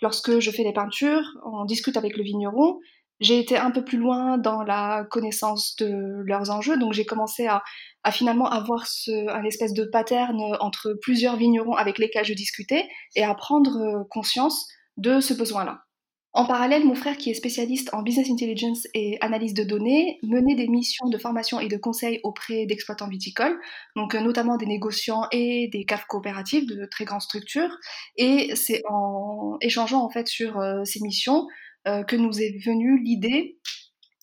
lorsque 0.01 0.39
je 0.39 0.51
fais 0.51 0.63
des 0.63 0.73
peintures, 0.73 1.25
on 1.45 1.65
discute 1.65 1.97
avec 1.97 2.17
le 2.17 2.23
vigneron. 2.23 2.79
J'ai 3.19 3.37
été 3.37 3.55
un 3.55 3.69
peu 3.69 3.83
plus 3.83 3.99
loin 3.99 4.39
dans 4.39 4.63
la 4.63 5.05
connaissance 5.11 5.75
de 5.75 6.23
leurs 6.25 6.49
enjeux, 6.49 6.77
donc 6.77 6.93
j'ai 6.93 7.05
commencé 7.05 7.45
à, 7.45 7.61
à, 8.03 8.11
finalement 8.11 8.49
avoir 8.49 8.87
ce, 8.87 9.29
un 9.29 9.43
espèce 9.43 9.73
de 9.73 9.83
pattern 9.83 10.41
entre 10.59 10.97
plusieurs 11.01 11.35
vignerons 11.35 11.75
avec 11.75 11.99
lesquels 11.99 12.25
je 12.25 12.33
discutais 12.33 12.89
et 13.15 13.23
à 13.23 13.35
prendre 13.35 13.77
euh, 13.77 14.03
conscience 14.09 14.67
de 14.97 15.19
ce 15.19 15.35
besoin-là. 15.35 15.83
En 16.33 16.45
parallèle, 16.45 16.85
mon 16.85 16.95
frère, 16.95 17.17
qui 17.17 17.29
est 17.29 17.33
spécialiste 17.33 17.93
en 17.93 18.03
business 18.03 18.29
intelligence 18.29 18.87
et 18.93 19.17
analyse 19.19 19.53
de 19.53 19.63
données, 19.65 20.17
menait 20.23 20.55
des 20.55 20.69
missions 20.69 21.09
de 21.09 21.17
formation 21.17 21.59
et 21.59 21.67
de 21.67 21.75
conseil 21.75 22.21
auprès 22.23 22.65
d'exploitants 22.65 23.09
viticoles, 23.09 23.59
donc 23.97 24.15
euh, 24.15 24.21
notamment 24.21 24.55
des 24.55 24.65
négociants 24.65 25.27
et 25.33 25.67
des 25.73 25.83
caves 25.83 26.05
coopératives 26.07 26.65
de 26.67 26.85
très 26.85 27.03
grandes 27.03 27.21
structures. 27.21 27.77
Et 28.15 28.55
c'est 28.55 28.81
en 28.89 29.57
échangeant 29.59 30.05
en 30.05 30.09
fait 30.09 30.29
sur 30.29 30.57
euh, 30.57 30.85
ces 30.85 31.01
missions 31.01 31.47
euh, 31.85 32.03
que 32.03 32.15
nous 32.15 32.39
est 32.39 32.63
venue 32.63 33.03
l'idée 33.03 33.59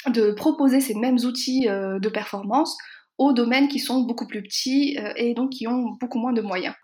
de 0.07 0.33
proposer 0.33 0.81
ces 0.81 0.95
mêmes 0.95 1.19
outils 1.19 1.67
de 1.67 2.09
performance 2.09 2.79
aux 3.19 3.33
domaines 3.33 3.69
qui 3.69 3.81
sont 3.81 4.03
beaucoup 4.03 4.29
plus 4.29 4.43
petits 4.43 4.97
et 5.17 5.35
donc 5.35 5.51
qui 5.51 5.67
ont 5.67 5.97
beaucoup 6.01 6.21
moins 6.21 6.33
de 6.33 6.41
moyens. 6.41 6.75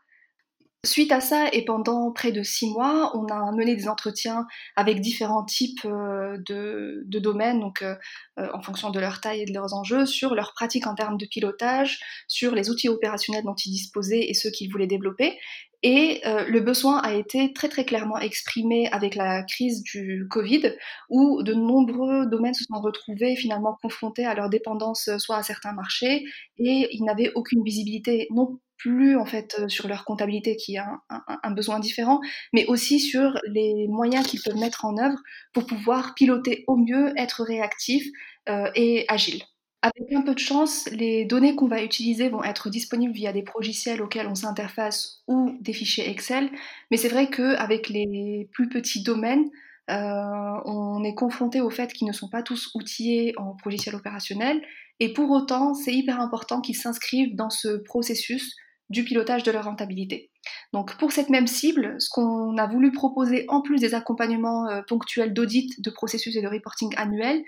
Suite 0.85 1.13
à 1.13 1.21
ça, 1.21 1.49
et 1.53 1.65
pendant 1.65 2.13
près 2.13 2.31
de 2.31 2.43
six 2.43 2.69
mois, 2.71 3.11
on 3.17 3.27
a 3.27 3.53
mené 3.53 3.75
des 3.75 3.89
entretiens 3.89 4.47
avec 4.77 5.01
différents 5.01 5.45
types 5.45 5.85
euh, 5.87 6.37
de, 6.47 7.19
domaines, 7.19 7.61
donc 7.61 7.83
euh, 7.83 7.97
en 8.37 8.61
fonction 8.61 8.91
de 8.91 9.01
leur 9.01 9.21
taille 9.21 9.43
et 9.43 9.47
de 9.47 9.55
leurs 9.55 9.73
enjeux, 9.73 10.05
sur 10.05 10.35
leurs 10.35 10.53
pratiques 10.53 10.87
en 10.87 10.95
termes 10.95 11.17
de 11.17 11.27
pilotage, 11.27 12.01
sur 12.29 12.55
les 12.55 12.69
outils 12.69 12.91
opérationnels 12.91 13.45
dont 13.45 13.55
ils 13.55 13.71
disposaient 13.71 14.29
et 14.29 14.35
ceux 14.35 14.51
qu'ils 14.51 14.71
voulaient 14.71 14.87
développer. 14.87 15.39
Et 15.83 16.21
euh, 16.27 16.45
le 16.49 16.61
besoin 16.61 16.99
a 16.99 17.15
été 17.15 17.53
très 17.53 17.69
très 17.69 17.85
clairement 17.85 18.19
exprimé 18.19 18.89
avec 18.91 19.15
la 19.15 19.43
crise 19.43 19.83
du 19.83 20.27
Covid, 20.31 20.75
où 21.09 21.43
de 21.43 21.55
nombreux 21.55 22.27
domaines 22.27 22.55
se 22.55 22.65
sont 22.65 22.81
retrouvés 22.81 23.37
finalement 23.37 23.79
confrontés 23.83 24.27
à 24.27 24.35
leur 24.35 24.51
dépendance 24.51 25.11
soit 25.19 25.37
à 25.37 25.43
certains 25.43 25.73
marchés, 25.73 26.25
et 26.59 26.89
ils 26.91 27.05
n'avaient 27.05 27.33
aucune 27.35 27.63
visibilité 27.63 28.29
non 28.31 28.59
plus 28.79 29.17
en 29.17 29.25
fait 29.25 29.57
euh, 29.59 29.69
sur 29.69 29.89
leur 29.89 30.05
comptabilité 30.05 30.57
qui 30.57 30.77
a 30.77 31.01
un, 31.09 31.51
besoin 31.53 31.79
différent, 31.79 32.21
mais 32.53 32.67
aussi 32.67 33.01
sur 33.01 33.39
les 33.49 33.87
moyens 33.89 34.27
qu'ils 34.27 34.41
peuvent 34.41 34.57
mettre 34.57 34.85
en 34.85 34.97
œuvre 34.99 35.19
pour 35.53 35.67
pouvoir 35.67 36.15
piloter 36.15 36.65
au 36.67 36.77
mieux, 36.77 37.13
être 37.17 37.43
réactifs 37.45 38.07
euh, 38.49 38.71
et 38.75 39.05
agiles. 39.09 39.43
Avec 39.83 40.13
un 40.15 40.23
peu 40.23 40.35
de 40.35 40.39
chance, 40.39 40.89
les 40.93 41.27
données 41.27 41.55
qu'on 41.57 41.69
va 41.69 41.83
utiliser 41.83 42.31
vont 42.31 42.43
être 42.43 42.71
disponibles 42.71 43.13
via 43.13 43.33
des 43.35 43.43
progiciels 43.43 44.01
auxquels 44.01 44.27
on 44.27 44.35
s'interface 44.35 45.23
ou 45.29 45.59
des 45.61 45.75
fichiers 45.75 46.09
Excel, 46.09 46.51
mais 46.91 46.97
c'est 46.97 47.11
vrai 47.11 47.29
qu'avec 47.29 47.91
les 47.91 48.49
plus 48.53 48.71
petits 48.71 49.03
domaines, 49.03 49.45
euh, 49.91 50.61
on 50.65 51.05
est 51.05 51.15
confronté 51.15 51.61
au 51.61 51.69
fait 51.69 51.93
qu'ils 51.93 52.09
ne 52.09 52.15
sont 52.15 52.31
pas 52.31 52.43
tous 52.43 52.71
outillés 52.75 53.35
en 53.37 53.55
progiciel 53.57 53.95
opérationnel, 53.95 54.63
et 55.01 55.13
pour 55.13 55.31
autant, 55.31 55.75
c'est 55.75 55.93
hyper 55.93 56.21
important 56.21 56.61
qu'ils 56.61 56.77
s'inscrivent 56.77 57.35
dans 57.35 57.51
ce 57.51 57.77
processus 57.77 58.57
du 58.91 59.05
pilotage 59.05 59.43
de 59.43 59.51
leur 59.51 59.65
rentabilité. 59.65 60.31
Donc 60.73 60.97
pour 60.97 61.13
cette 61.13 61.31
même 61.31 61.47
cible, 61.47 61.97
ce 61.99 62.09
qu'on 62.11 62.57
a 62.59 62.67
voulu 62.67 62.93
proposer 62.93 63.45
en 63.49 63.63
plus 63.63 63.81
des 63.81 63.95
accompagnements 63.95 64.69
euh, 64.69 64.83
ponctuels 64.87 65.33
d'audit, 65.33 65.81
de 65.83 65.91
processus 65.91 66.37
et 66.37 66.43
de 66.43 66.49
reporting 66.49 66.93
annuel, 66.97 67.43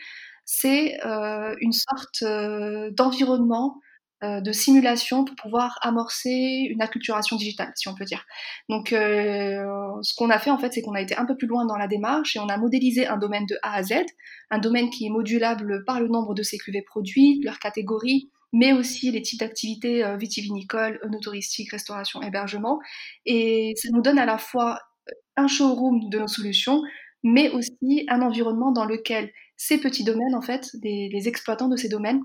c'est 0.45 0.99
euh, 1.05 1.55
une 1.61 1.73
sorte 1.73 2.23
euh, 2.23 2.91
d'environnement 2.93 3.81
de 4.23 4.51
simulation 4.51 5.27
pour 5.27 5.37
pouvoir 5.37 5.79
amorcer 5.83 6.67
une 6.71 6.81
acculturation 6.81 7.37
digitale, 7.37 7.71
si 7.77 7.87
on 7.87 7.95
peut 7.95 8.07
dire. 8.07 8.25
Donc, 8.71 8.89
ce 8.89 10.15
qu'on 10.17 10.31
a 10.31 10.39
fait 10.39 10.51
en 10.51 10.59
fait, 10.59 10.73
c'est 10.73 10.81
qu'on 10.81 10.95
a 10.95 11.03
été 11.03 11.15
un 11.17 11.27
peu 11.27 11.37
plus 11.37 11.47
loin 11.47 11.67
dans 11.67 11.77
la 11.77 11.87
démarche 11.87 12.35
et 12.35 12.41
on 12.41 12.49
a 12.49 12.57
modélisé 12.57 13.07
un 13.07 13.19
domaine 13.19 13.45
de 13.45 13.59
A 13.63 13.75
à 13.75 13.83
Z, 13.83 13.93
un 14.51 14.59
domaine 14.59 14.89
qui 14.89 15.07
est 15.07 15.11
modulable 15.11 15.85
par 15.85 16.01
le 16.01 16.09
nombre 16.09 16.35
de 16.35 16.43
CQV 16.43 16.83
produits, 16.83 17.43
leur 17.45 17.59
catégorie, 17.59 18.31
mais 18.53 18.73
aussi 18.73 19.11
les 19.11 19.23
types 19.23 19.41
d'activités 19.41 20.05
euh, 20.05 20.17
vitivinicoles, 20.17 21.01
œnotouristique, 21.05 21.71
restauration, 21.71 22.23
hébergement. 22.23 22.79
Et 23.25 23.75
ça 23.77 23.89
nous 23.93 24.03
donne 24.03 24.19
à 24.19 24.27
la 24.27 24.39
fois 24.39 24.81
un 25.37 25.49
showroom 25.49 26.09
de 26.09 26.19
nos 26.19 26.29
solutions, 26.29 26.83
mais 27.23 27.51
aussi 27.51 28.07
un 28.09 28.23
environnement 28.23 28.73
dans 28.73 28.85
lequel 28.85 29.31
ces 29.57 29.79
petits 29.79 30.05
domaines, 30.05 30.35
en 30.35 30.43
fait, 30.43 30.69
les 30.83 31.29
exploitants 31.29 31.69
de 31.69 31.77
ces 31.77 31.89
domaines, 31.89 32.21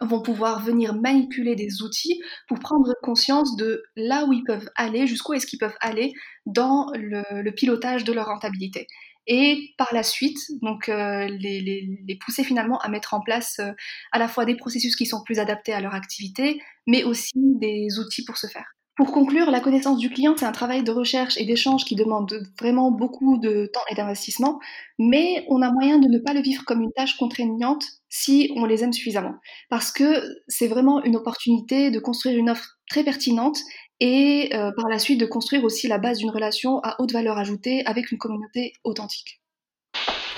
vont 0.00 0.20
pouvoir 0.20 0.62
venir 0.62 0.94
manipuler 0.94 1.54
des 1.54 1.82
outils 1.82 2.20
pour 2.48 2.58
prendre 2.58 2.92
conscience 3.02 3.56
de 3.56 3.82
là 3.96 4.24
où 4.26 4.32
ils 4.32 4.44
peuvent 4.44 4.68
aller, 4.76 5.06
jusqu'où 5.06 5.34
est-ce 5.34 5.46
qu'ils 5.46 5.58
peuvent 5.58 5.76
aller 5.80 6.12
dans 6.44 6.90
le, 6.94 7.50
pilotage 7.50 8.04
de 8.04 8.12
leur 8.12 8.26
rentabilité. 8.26 8.86
Et 9.26 9.74
par 9.76 9.92
la 9.92 10.02
suite, 10.02 10.38
donc 10.62 10.88
euh, 10.88 11.26
les, 11.28 12.18
pousser 12.24 12.44
finalement 12.44 12.78
à 12.78 12.88
mettre 12.88 13.14
en 13.14 13.20
place 13.20 13.58
euh, 13.58 13.72
à 14.12 14.18
la 14.18 14.28
fois 14.28 14.44
des 14.44 14.56
processus 14.56 14.94
qui 14.94 15.06
sont 15.06 15.22
plus 15.24 15.40
adaptés 15.40 15.72
à 15.72 15.80
leur 15.80 15.94
activité, 15.94 16.60
mais 16.86 17.02
aussi 17.02 17.32
des 17.34 17.98
outils 17.98 18.24
pour 18.24 18.36
ce 18.36 18.46
faire. 18.46 18.75
Pour 18.96 19.12
conclure, 19.12 19.50
la 19.50 19.60
connaissance 19.60 19.98
du 19.98 20.08
client, 20.08 20.34
c'est 20.38 20.46
un 20.46 20.52
travail 20.52 20.82
de 20.82 20.90
recherche 20.90 21.36
et 21.36 21.44
d'échange 21.44 21.84
qui 21.84 21.96
demande 21.96 22.32
vraiment 22.58 22.90
beaucoup 22.90 23.36
de 23.36 23.70
temps 23.70 23.84
et 23.90 23.94
d'investissement, 23.94 24.58
mais 24.98 25.44
on 25.48 25.60
a 25.60 25.70
moyen 25.70 25.98
de 25.98 26.08
ne 26.08 26.18
pas 26.18 26.32
le 26.32 26.40
vivre 26.40 26.64
comme 26.64 26.80
une 26.80 26.92
tâche 26.92 27.18
contraignante 27.18 27.84
si 28.08 28.50
on 28.56 28.64
les 28.64 28.84
aime 28.84 28.94
suffisamment. 28.94 29.34
Parce 29.68 29.92
que 29.92 30.24
c'est 30.48 30.66
vraiment 30.66 31.04
une 31.04 31.14
opportunité 31.14 31.90
de 31.90 31.98
construire 31.98 32.38
une 32.38 32.48
offre 32.48 32.78
très 32.88 33.04
pertinente 33.04 33.58
et 34.00 34.48
euh, 34.54 34.70
par 34.74 34.88
la 34.88 34.98
suite 34.98 35.20
de 35.20 35.26
construire 35.26 35.64
aussi 35.64 35.88
la 35.88 35.98
base 35.98 36.18
d'une 36.18 36.30
relation 36.30 36.80
à 36.82 36.96
haute 36.98 37.12
valeur 37.12 37.36
ajoutée 37.36 37.84
avec 37.84 38.10
une 38.12 38.18
communauté 38.18 38.72
authentique. 38.82 39.42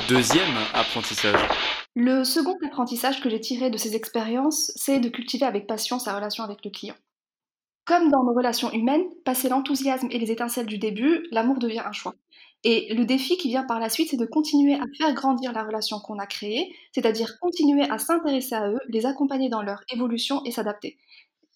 Deuxième 0.08 0.56
apprentissage. 0.74 1.40
Le 1.94 2.24
second 2.24 2.56
apprentissage 2.66 3.20
que 3.20 3.30
j'ai 3.30 3.40
tiré 3.40 3.70
de 3.70 3.78
ces 3.78 3.94
expériences, 3.94 4.72
c'est 4.74 4.98
de 4.98 5.08
cultiver 5.08 5.46
avec 5.46 5.68
passion 5.68 6.00
sa 6.00 6.16
relation 6.16 6.42
avec 6.42 6.64
le 6.64 6.72
client. 6.72 6.96
Comme 7.88 8.10
dans 8.10 8.22
nos 8.22 8.34
relations 8.34 8.70
humaines, 8.70 9.06
passer 9.24 9.48
l'enthousiasme 9.48 10.08
et 10.10 10.18
les 10.18 10.30
étincelles 10.30 10.66
du 10.66 10.76
début, 10.76 11.26
l'amour 11.30 11.58
devient 11.58 11.82
un 11.86 11.92
choix. 11.92 12.12
Et 12.62 12.92
le 12.92 13.06
défi 13.06 13.38
qui 13.38 13.48
vient 13.48 13.64
par 13.64 13.80
la 13.80 13.88
suite, 13.88 14.10
c'est 14.10 14.18
de 14.18 14.26
continuer 14.26 14.74
à 14.74 14.82
faire 14.98 15.14
grandir 15.14 15.54
la 15.54 15.64
relation 15.64 15.98
qu'on 15.98 16.18
a 16.18 16.26
créée, 16.26 16.70
c'est-à-dire 16.92 17.38
continuer 17.40 17.88
à 17.88 17.96
s'intéresser 17.96 18.54
à 18.54 18.68
eux, 18.68 18.78
les 18.90 19.06
accompagner 19.06 19.48
dans 19.48 19.62
leur 19.62 19.80
évolution 19.90 20.42
et 20.44 20.50
s'adapter. 20.50 20.98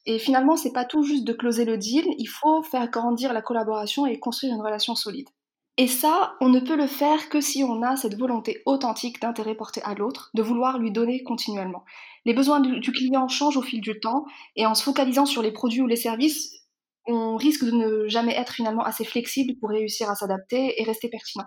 Et 0.06 0.18
finalement, 0.18 0.56
c'est 0.56 0.72
pas 0.72 0.86
tout 0.86 1.02
juste 1.02 1.24
de 1.24 1.34
closer 1.34 1.66
le 1.66 1.76
deal, 1.76 2.06
il 2.16 2.28
faut 2.28 2.62
faire 2.62 2.88
grandir 2.90 3.34
la 3.34 3.42
collaboration 3.42 4.06
et 4.06 4.18
construire 4.18 4.54
une 4.54 4.62
relation 4.62 4.94
solide. 4.94 5.28
Et 5.78 5.88
ça, 5.88 6.36
on 6.40 6.50
ne 6.50 6.60
peut 6.60 6.76
le 6.76 6.86
faire 6.86 7.30
que 7.30 7.40
si 7.40 7.64
on 7.64 7.82
a 7.82 7.96
cette 7.96 8.18
volonté 8.18 8.62
authentique 8.66 9.20
d'intérêt 9.20 9.54
porté 9.54 9.80
à 9.82 9.94
l'autre, 9.94 10.30
de 10.34 10.42
vouloir 10.42 10.78
lui 10.78 10.92
donner 10.92 11.22
continuellement. 11.22 11.84
Les 12.26 12.34
besoins 12.34 12.60
du, 12.60 12.92
client 12.92 13.26
changent 13.28 13.56
au 13.56 13.62
fil 13.62 13.80
du 13.80 13.98
temps, 13.98 14.26
et 14.54 14.66
en 14.66 14.74
se 14.74 14.82
focalisant 14.82 15.24
sur 15.24 15.40
les 15.40 15.50
produits 15.50 15.80
ou 15.80 15.86
les 15.86 15.96
services, 15.96 16.52
on 17.06 17.36
risque 17.36 17.64
de 17.64 17.70
ne 17.70 18.08
jamais 18.08 18.36
être 18.36 18.52
finalement 18.52 18.82
assez 18.82 19.04
flexible 19.04 19.54
pour 19.58 19.70
réussir 19.70 20.10
à 20.10 20.14
s'adapter 20.14 20.80
et 20.80 20.84
rester 20.84 21.08
pertinent. 21.08 21.46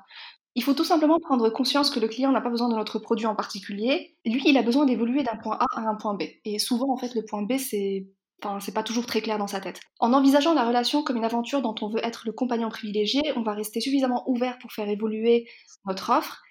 Il 0.56 0.64
faut 0.64 0.74
tout 0.74 0.84
simplement 0.84 1.20
prendre 1.20 1.50
conscience 1.50 1.90
que 1.90 2.00
le 2.00 2.08
client 2.08 2.32
n'a 2.32 2.42
pas 2.42 2.50
besoin 2.50 2.70
de 2.70 2.76
notre 2.76 2.98
produit 2.98 3.28
en 3.28 3.36
particulier. 3.36 4.18
Lui, 4.26 4.42
il 4.46 4.58
a 4.58 4.64
besoin 4.64 4.86
d'évoluer 4.86 5.22
d'un 5.22 5.36
point 5.36 5.58
A 5.60 5.66
à 5.76 5.82
un 5.82 5.96
point 5.96 6.16
B. 6.16 6.24
Et 6.46 6.60
souvent, 6.60 6.92
en 6.92 6.98
fait, 6.98 7.14
le 7.14 7.26
point 7.26 7.44
B, 7.44 7.58
c'est 7.58 8.08
Enfin, 8.46 8.60
c'est 8.60 8.74
pas 8.74 8.84
toujours 8.84 9.08
très 9.08 9.22
clair 9.22 9.40
dans 9.40 9.48
sa 9.48 9.60
tête. 9.60 9.80
En 10.00 10.14
envisageant 10.14 10.54
la 10.54 10.68
relation 10.68 11.04
comme 11.04 11.18
une 11.18 11.26
aventure 11.26 11.64
dont 11.64 11.74
on 11.82 11.90
veut 11.90 12.06
être 12.06 12.24
le 12.26 12.32
compagnon 12.32 12.70
privilégié, 12.70 13.22
on 13.36 13.42
va 13.42 13.54
rester 13.54 13.82
suffisamment 13.82 14.24
ouvert 14.30 14.60
pour 14.60 14.72
faire 14.72 14.88
évoluer 14.88 15.48
notre 15.86 16.12
offre 16.12 16.44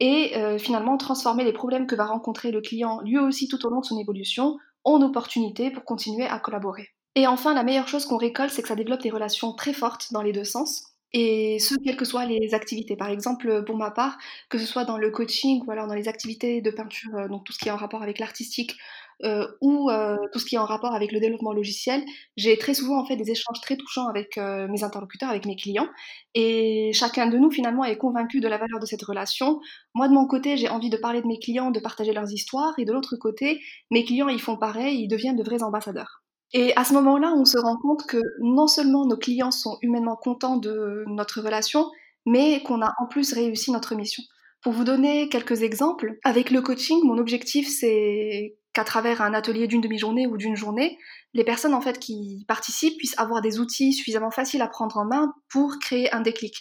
et 0.00 0.36
euh, 0.36 0.58
finalement 0.58 0.96
transformer 0.96 1.44
les 1.44 1.52
problèmes 1.52 1.86
que 1.86 1.94
va 1.94 2.06
rencontrer 2.06 2.50
le 2.50 2.62
client 2.62 3.00
lui 3.02 3.18
aussi 3.18 3.48
tout 3.48 3.64
au 3.66 3.70
long 3.70 3.80
de 3.80 3.84
son 3.84 3.98
évolution 3.98 4.56
en 4.84 5.02
opportunités 5.02 5.70
pour 5.70 5.84
continuer 5.84 6.26
à 6.26 6.38
collaborer. 6.38 6.88
Et 7.16 7.26
enfin, 7.26 7.52
la 7.52 7.62
meilleure 7.62 7.88
chose 7.88 8.06
qu'on 8.06 8.16
récolte, 8.16 8.50
c'est 8.50 8.62
que 8.62 8.68
ça 8.68 8.74
développe 8.74 9.02
des 9.02 9.10
relations 9.10 9.52
très 9.52 9.74
fortes 9.74 10.12
dans 10.12 10.22
les 10.22 10.32
deux 10.32 10.44
sens. 10.44 10.92
Et 11.12 11.58
ce, 11.58 11.74
quelles 11.84 11.98
que 11.98 12.06
soient 12.06 12.24
les 12.24 12.54
activités. 12.54 12.96
Par 12.96 13.10
exemple, 13.10 13.64
pour 13.64 13.76
ma 13.76 13.90
part, 13.90 14.16
que 14.48 14.56
ce 14.56 14.64
soit 14.64 14.86
dans 14.86 14.96
le 14.96 15.10
coaching 15.10 15.62
ou 15.66 15.70
alors 15.70 15.86
dans 15.86 15.94
les 15.94 16.08
activités 16.08 16.62
de 16.62 16.70
peinture, 16.70 17.14
euh, 17.14 17.28
donc 17.28 17.44
tout 17.44 17.52
ce 17.52 17.58
qui 17.58 17.68
est 17.68 17.72
en 17.72 17.76
rapport 17.76 18.02
avec 18.02 18.18
l'artistique, 18.18 18.78
euh, 19.24 19.46
ou 19.60 19.90
euh, 19.90 20.16
tout 20.32 20.38
ce 20.38 20.46
qui 20.46 20.56
est 20.56 20.58
en 20.58 20.64
rapport 20.64 20.94
avec 20.94 21.12
le 21.12 21.20
développement 21.20 21.52
logiciel, 21.52 22.02
j'ai 22.36 22.58
très 22.58 22.74
souvent 22.74 23.00
en 23.00 23.04
fait 23.04 23.16
des 23.16 23.30
échanges 23.30 23.60
très 23.60 23.76
touchants 23.76 24.08
avec 24.08 24.36
euh, 24.36 24.66
mes 24.68 24.82
interlocuteurs, 24.82 25.30
avec 25.30 25.46
mes 25.46 25.54
clients, 25.54 25.88
et 26.34 26.90
chacun 26.92 27.26
de 27.26 27.38
nous 27.38 27.50
finalement 27.50 27.84
est 27.84 27.98
convaincu 27.98 28.40
de 28.40 28.48
la 28.48 28.58
valeur 28.58 28.80
de 28.80 28.86
cette 28.86 29.02
relation. 29.02 29.60
Moi 29.94 30.08
de 30.08 30.12
mon 30.12 30.26
côté, 30.26 30.56
j'ai 30.56 30.68
envie 30.68 30.90
de 30.90 30.96
parler 30.96 31.22
de 31.22 31.26
mes 31.26 31.38
clients, 31.38 31.70
de 31.70 31.78
partager 31.80 32.12
leurs 32.12 32.32
histoires, 32.32 32.74
et 32.78 32.84
de 32.84 32.92
l'autre 32.92 33.16
côté, 33.16 33.60
mes 33.90 34.04
clients 34.04 34.28
ils 34.28 34.40
font 34.40 34.56
pareil, 34.56 35.02
ils 35.02 35.08
deviennent 35.08 35.36
de 35.36 35.44
vrais 35.44 35.62
ambassadeurs. 35.62 36.22
Et 36.54 36.74
à 36.76 36.84
ce 36.84 36.92
moment-là, 36.94 37.32
on 37.36 37.44
se 37.44 37.58
rend 37.58 37.76
compte 37.76 38.04
que 38.06 38.20
non 38.40 38.66
seulement 38.66 39.06
nos 39.06 39.16
clients 39.16 39.52
sont 39.52 39.78
humainement 39.82 40.16
contents 40.16 40.58
de 40.58 41.04
notre 41.06 41.40
relation, 41.40 41.90
mais 42.26 42.62
qu'on 42.62 42.82
a 42.82 42.92
en 42.98 43.06
plus 43.06 43.32
réussi 43.32 43.70
notre 43.70 43.94
mission. 43.94 44.22
Pour 44.62 44.72
vous 44.72 44.84
donner 44.84 45.28
quelques 45.28 45.62
exemples, 45.62 46.18
avec 46.24 46.50
le 46.50 46.60
coaching, 46.60 47.00
mon 47.04 47.18
objectif 47.18 47.68
c'est 47.68 48.56
qu'à 48.72 48.84
travers 48.84 49.20
un 49.20 49.34
atelier 49.34 49.66
d'une 49.66 49.80
demi-journée 49.80 50.26
ou 50.26 50.36
d'une 50.36 50.56
journée, 50.56 50.98
les 51.34 51.44
personnes 51.44 51.74
en 51.74 51.80
fait 51.80 51.98
qui 51.98 52.44
participent 52.48 52.96
puissent 52.96 53.18
avoir 53.18 53.40
des 53.40 53.58
outils 53.58 53.92
suffisamment 53.92 54.30
faciles 54.30 54.62
à 54.62 54.68
prendre 54.68 54.96
en 54.96 55.04
main 55.04 55.34
pour 55.50 55.78
créer 55.78 56.12
un 56.14 56.20
déclic. 56.20 56.54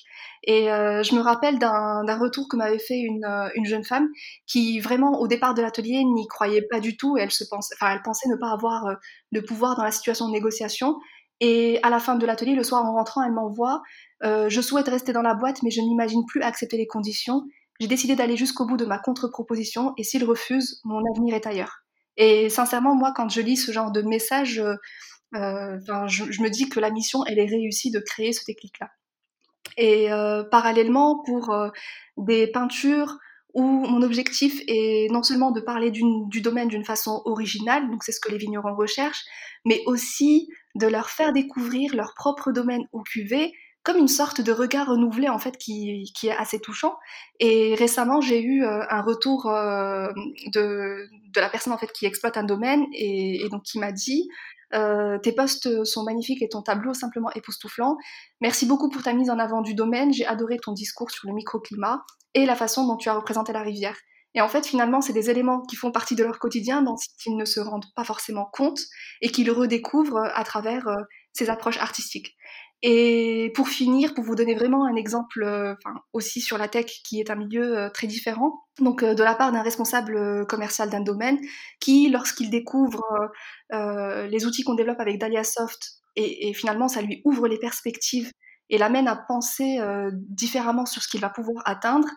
Et 0.44 0.72
euh, 0.72 1.04
je 1.04 1.16
me 1.16 1.22
rappelle 1.22 1.60
d'un 1.60 2.18
retour 2.18 2.48
que 2.50 2.58
m'avait 2.58 2.80
fait 2.80 3.00
une, 3.00 3.26
euh, 3.26 3.50
une, 3.56 3.66
jeune 3.66 3.84
femme 3.84 4.10
qui 4.48 4.80
vraiment 4.80 5.20
au 5.20 5.28
départ 5.28 5.54
de 5.54 5.62
l'atelier 5.62 6.04
n'y 6.04 6.28
croyait 6.28 6.64
pas 6.64 6.80
du 6.80 6.98
tout 6.98 7.18
et 7.18 7.22
elle 7.22 7.32
se 7.32 7.44
pense, 7.44 7.70
enfin 7.76 7.94
elle 7.94 8.02
pensait 8.02 8.30
ne 8.30 8.36
pas 8.36 8.52
avoir 8.52 8.88
euh, 8.88 8.96
de 9.32 9.40
pouvoir 9.40 9.76
dans 9.78 9.84
la 9.84 9.92
situation 9.92 10.28
de 10.28 10.34
négociation. 10.34 10.96
Et 11.40 11.80
à 11.84 11.90
la 11.90 12.00
fin 12.00 12.16
de 12.16 12.26
l'atelier, 12.26 12.56
le 12.56 12.64
soir 12.64 12.86
en 12.86 12.94
rentrant, 12.94 13.24
elle 13.24 13.34
m'envoie 13.34 13.82
je 14.24 14.62
souhaite 14.62 14.88
rester 14.88 15.14
dans 15.14 15.24
la 15.24 15.34
boîte, 15.34 15.64
mais 15.64 15.72
je 15.72 15.82
n'imagine 15.82 16.24
plus 16.28 16.44
accepter 16.44 16.78
les 16.78 16.86
conditions. 16.86 17.42
J'ai 17.80 17.88
décidé 17.88 18.16
d'aller 18.16 18.38
jusqu'au 18.38 18.68
bout 18.68 18.78
de 18.78 18.86
ma 18.86 19.00
contre-proposition 19.00 19.94
et 19.98 20.04
s'il 20.04 20.24
refuse, 20.24 20.80
mon 20.84 21.02
avenir 21.12 21.34
est 21.34 21.48
ailleurs. 21.48 21.82
Et 22.22 22.50
sincèrement, 22.50 22.94
moi, 22.94 23.14
quand 23.16 23.30
je 23.30 23.42
lis 23.42 23.58
ce 23.58 23.72
genre 23.72 23.92
de 23.92 24.04
message, 24.04 24.60
euh, 24.60 24.76
euh 25.36 25.80
je, 26.08 26.42
me 26.44 26.50
dis 26.50 26.70
que 26.70 26.80
la 26.80 26.92
mission, 26.92 27.26
elle 27.26 27.40
est 27.40 27.48
réussie 27.48 27.90
de 27.90 28.00
créer 28.00 28.32
ce 28.32 28.46
déclic-là. 28.46 28.92
Et 29.76 30.14
euh, 30.14 30.44
parallèlement, 30.44 31.24
pour 31.26 31.52
des 32.18 32.46
peintures 32.46 33.18
où 33.56 33.64
mon 33.64 34.04
objectif 34.04 34.62
est 34.68 35.12
non 35.12 35.24
seulement 35.24 35.50
de 35.50 35.62
parler 35.62 35.90
du 35.90 36.42
domaine 36.42 36.68
d'une 36.68 36.86
façon 36.86 37.24
originale, 37.26 37.90
donc 37.90 38.04
c'est 38.04 38.12
ce 38.12 38.20
que 38.20 38.32
les 38.32 38.38
vignerons 38.38 38.76
recherchent, 38.76 39.26
mais 39.66 39.82
aussi 39.88 40.48
de 40.76 40.86
leur 40.86 41.10
faire 41.10 41.34
découvrir 41.34 41.96
leur 41.96 42.14
propre 42.14 42.52
domaine 42.52 42.84
au 42.92 43.02
cuvée 43.02 43.52
comme 43.84 43.98
une 43.98 44.08
sorte 44.08 44.42
de 44.42 44.52
regard 44.52 44.88
renouvelé 44.88 45.28
en 45.30 45.40
fait 45.40 45.58
qui, 45.58 46.12
qui 46.16 46.28
est 46.28 46.36
assez 46.36 46.60
touchant. 46.60 46.98
Et 47.40 47.76
récemment, 47.76 48.22
j'ai 48.22 48.42
eu 48.42 48.64
euh, 48.64 48.84
un 48.90 49.02
retour 49.02 49.48
euh, 49.48 50.10
de, 50.54 51.08
de 51.34 51.42
la 51.42 51.50
personne 51.50 51.74
en 51.74 51.78
fait 51.78 51.92
qui 51.92 52.06
exploite 52.06 52.38
un 52.38 52.44
domaine 52.44 52.86
et, 52.94 53.44
et 53.44 53.50
donc 53.50 53.64
qui 53.64 53.80
m'a 53.80 53.92
dit 53.92 54.30
euh, 54.74 55.18
tes 55.20 55.34
posts 55.34 55.84
sont 55.84 56.04
magnifiques 56.04 56.42
et 56.42 56.50
ton 56.50 56.62
tableau 56.62 56.94
simplement 56.94 57.32
époustouflant. 57.32 57.98
Merci 58.40 58.66
beaucoup 58.66 58.90
pour 58.90 59.02
ta 59.02 59.14
mise 59.14 59.30
en 59.30 59.40
avant 59.40 59.62
du 59.62 59.74
domaine. 59.74 60.14
J'ai 60.14 60.26
adoré 60.26 60.58
ton 60.58 60.74
discours 60.74 61.12
sur 61.12 61.28
le 61.28 61.34
microclimat 61.34 62.06
et 62.34 62.46
la 62.46 62.56
façon 62.56 62.86
dont 62.86 62.98
tu 62.98 63.10
as 63.10 63.16
représenté 63.16 63.52
la 63.52 63.62
rivière. 63.62 63.98
Et 64.34 64.40
en 64.40 64.48
fait, 64.48 64.66
finalement, 64.66 65.02
c'est 65.02 65.12
des 65.12 65.30
éléments 65.30 65.62
qui 65.64 65.76
font 65.76 65.92
partie 65.92 66.16
de 66.16 66.24
leur 66.24 66.40
quotidien 66.40 66.82
dont 66.82 66.96
ils 67.26 67.36
ne 67.36 67.44
se 67.44 67.60
rendent 67.60 67.92
pas 67.96 68.06
forcément 68.06 68.48
compte 68.54 68.80
et 69.20 69.30
qu'ils 69.30 69.52
redécouvrent 69.52 70.24
à 70.34 70.46
travers 70.46 70.88
ces 71.34 71.50
approches 71.50 71.78
artistiques. 71.78 72.38
Et 72.84 73.52
pour 73.56 73.68
finir, 73.68 74.16
pour 74.16 74.24
vous 74.24 74.36
donner 74.36 74.56
vraiment 74.56 74.86
un 74.86 74.96
exemple 74.96 75.44
euh, 75.44 75.76
aussi 76.14 76.42
sur 76.42 76.58
la 76.58 76.68
tech 76.68 76.88
qui 77.04 77.20
est 77.20 77.30
un 77.30 77.36
milieu 77.36 77.78
euh, 77.78 77.90
très 77.92 78.08
différent, 78.08 78.64
donc 78.80 79.04
euh, 79.04 79.14
de 79.14 79.24
la 79.24 79.36
part 79.36 79.52
d'un 79.52 79.62
responsable 79.62 80.48
commercial 80.48 80.90
d'un 80.90 81.02
domaine 81.02 81.38
qui, 81.80 82.10
lorsqu'il 82.10 82.50
découvre 82.50 83.04
les 83.72 84.46
outils 84.46 84.64
qu'on 84.64 84.74
développe 84.74 85.00
avec 85.00 85.20
DahliaSoft, 85.20 86.02
et, 86.16 86.50
et, 86.50 86.54
finalement 86.54 86.88
ça 86.88 87.02
lui 87.02 87.22
ouvre 87.24 87.48
les 87.48 87.58
perspectives 87.58 88.32
et 88.70 88.78
l'amène 88.78 89.08
à 89.08 89.16
penser 89.16 89.80
différemment 90.12 90.86
sur 90.86 91.02
ce 91.02 91.08
qu'il 91.08 91.22
va 91.22 91.30
pouvoir 91.30 91.64
atteindre, 91.66 92.08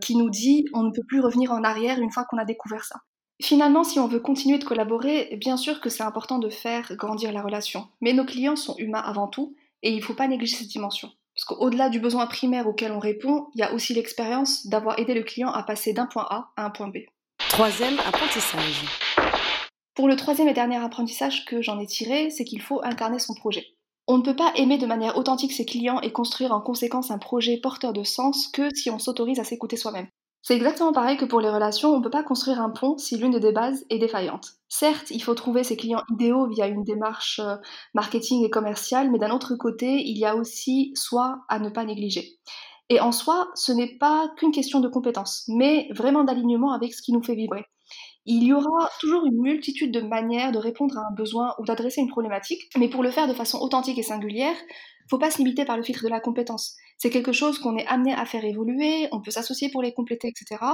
qui 0.00 0.16
nous 0.16 0.30
dit 0.30 0.66
on 0.74 0.82
ne 0.82 0.90
peut 0.90 1.04
plus 1.06 1.20
revenir 1.20 1.52
en 1.52 1.64
arrière 1.64 1.98
une 1.98 2.10
fois 2.10 2.24
qu'on 2.24 2.38
a 2.38 2.44
découvert 2.44 2.84
ça. 2.84 2.96
Finalement, 3.42 3.84
si 3.84 3.98
on 3.98 4.08
veut 4.08 4.20
continuer 4.20 4.58
de 4.58 4.64
collaborer, 4.64 5.36
bien 5.40 5.56
sûr 5.56 5.80
que 5.80 5.90
c'est 5.90 6.02
important 6.02 6.38
de 6.38 6.48
faire 6.48 6.94
grandir 6.96 7.32
la 7.32 7.42
relation. 7.42 7.88
Mais 8.00 8.12
nos 8.12 8.24
clients 8.24 8.56
sont 8.56 8.76
humains 8.78 9.02
avant 9.04 9.28
tout, 9.28 9.54
et 9.86 9.90
il 9.90 9.96
ne 9.98 10.02
faut 10.02 10.14
pas 10.14 10.26
négliger 10.26 10.56
cette 10.56 10.68
dimension. 10.68 11.12
Parce 11.36 11.44
qu'au-delà 11.44 11.88
du 11.88 12.00
besoin 12.00 12.26
primaire 12.26 12.66
auquel 12.66 12.90
on 12.90 12.98
répond, 12.98 13.46
il 13.54 13.60
y 13.60 13.62
a 13.62 13.72
aussi 13.72 13.94
l'expérience 13.94 14.66
d'avoir 14.66 14.98
aidé 14.98 15.14
le 15.14 15.22
client 15.22 15.52
à 15.52 15.62
passer 15.62 15.92
d'un 15.92 16.06
point 16.06 16.26
A 16.28 16.50
à 16.56 16.64
un 16.64 16.70
point 16.70 16.88
B. 16.88 16.96
Troisième 17.50 17.96
apprentissage. 18.00 18.84
Pour 19.94 20.08
le 20.08 20.16
troisième 20.16 20.48
et 20.48 20.54
dernier 20.54 20.76
apprentissage 20.76 21.44
que 21.44 21.62
j'en 21.62 21.78
ai 21.78 21.86
tiré, 21.86 22.30
c'est 22.30 22.44
qu'il 22.44 22.60
faut 22.60 22.80
incarner 22.82 23.20
son 23.20 23.34
projet. 23.34 23.64
On 24.08 24.18
ne 24.18 24.22
peut 24.22 24.34
pas 24.34 24.52
aimer 24.56 24.76
de 24.76 24.86
manière 24.86 25.16
authentique 25.16 25.52
ses 25.52 25.64
clients 25.64 26.00
et 26.00 26.10
construire 26.10 26.52
en 26.52 26.60
conséquence 26.60 27.12
un 27.12 27.18
projet 27.18 27.58
porteur 27.58 27.92
de 27.92 28.02
sens 28.02 28.48
que 28.48 28.74
si 28.74 28.90
on 28.90 28.98
s'autorise 28.98 29.38
à 29.38 29.44
s'écouter 29.44 29.76
soi-même. 29.76 30.08
C'est 30.46 30.54
exactement 30.54 30.92
pareil 30.92 31.16
que 31.16 31.24
pour 31.24 31.40
les 31.40 31.50
relations, 31.50 31.92
on 31.92 31.98
ne 31.98 32.04
peut 32.04 32.08
pas 32.08 32.22
construire 32.22 32.60
un 32.60 32.70
pont 32.70 32.96
si 32.98 33.18
l'une 33.18 33.36
des 33.36 33.50
bases 33.50 33.84
est 33.90 33.98
défaillante. 33.98 34.52
Certes, 34.68 35.10
il 35.10 35.20
faut 35.20 35.34
trouver 35.34 35.64
ses 35.64 35.76
clients 35.76 36.04
idéaux 36.12 36.46
via 36.46 36.68
une 36.68 36.84
démarche 36.84 37.40
euh, 37.40 37.56
marketing 37.94 38.44
et 38.44 38.48
commerciale, 38.48 39.10
mais 39.10 39.18
d'un 39.18 39.32
autre 39.32 39.56
côté, 39.56 40.04
il 40.06 40.16
y 40.16 40.24
a 40.24 40.36
aussi 40.36 40.92
soi 40.94 41.40
à 41.48 41.58
ne 41.58 41.68
pas 41.68 41.84
négliger. 41.84 42.36
Et 42.90 43.00
en 43.00 43.10
soi, 43.10 43.48
ce 43.56 43.72
n'est 43.72 43.98
pas 43.98 44.30
qu'une 44.36 44.52
question 44.52 44.78
de 44.78 44.86
compétences, 44.86 45.42
mais 45.48 45.88
vraiment 45.90 46.22
d'alignement 46.22 46.70
avec 46.70 46.94
ce 46.94 47.02
qui 47.02 47.12
nous 47.12 47.24
fait 47.24 47.34
vibrer. 47.34 47.64
Il 48.24 48.44
y 48.44 48.52
aura 48.52 48.88
toujours 49.00 49.26
une 49.26 49.42
multitude 49.42 49.90
de 49.90 50.00
manières 50.00 50.52
de 50.52 50.58
répondre 50.58 50.96
à 50.96 51.08
un 51.08 51.14
besoin 51.16 51.56
ou 51.58 51.64
d'adresser 51.64 52.02
une 52.02 52.08
problématique, 52.08 52.62
mais 52.78 52.88
pour 52.88 53.02
le 53.02 53.10
faire 53.10 53.26
de 53.26 53.34
façon 53.34 53.58
authentique 53.58 53.98
et 53.98 54.04
singulière, 54.04 54.56
faut 55.10 55.18
pas 55.18 55.32
se 55.32 55.38
limiter 55.38 55.64
par 55.64 55.76
le 55.76 55.82
filtre 55.82 56.04
de 56.04 56.08
la 56.08 56.20
compétence. 56.20 56.76
C'est 56.98 57.10
quelque 57.10 57.32
chose 57.32 57.58
qu'on 57.58 57.76
est 57.76 57.86
amené 57.86 58.14
à 58.14 58.24
faire 58.24 58.44
évoluer, 58.44 59.08
on 59.12 59.20
peut 59.20 59.30
s'associer 59.30 59.70
pour 59.70 59.82
les 59.82 59.92
compléter, 59.92 60.28
etc. 60.28 60.64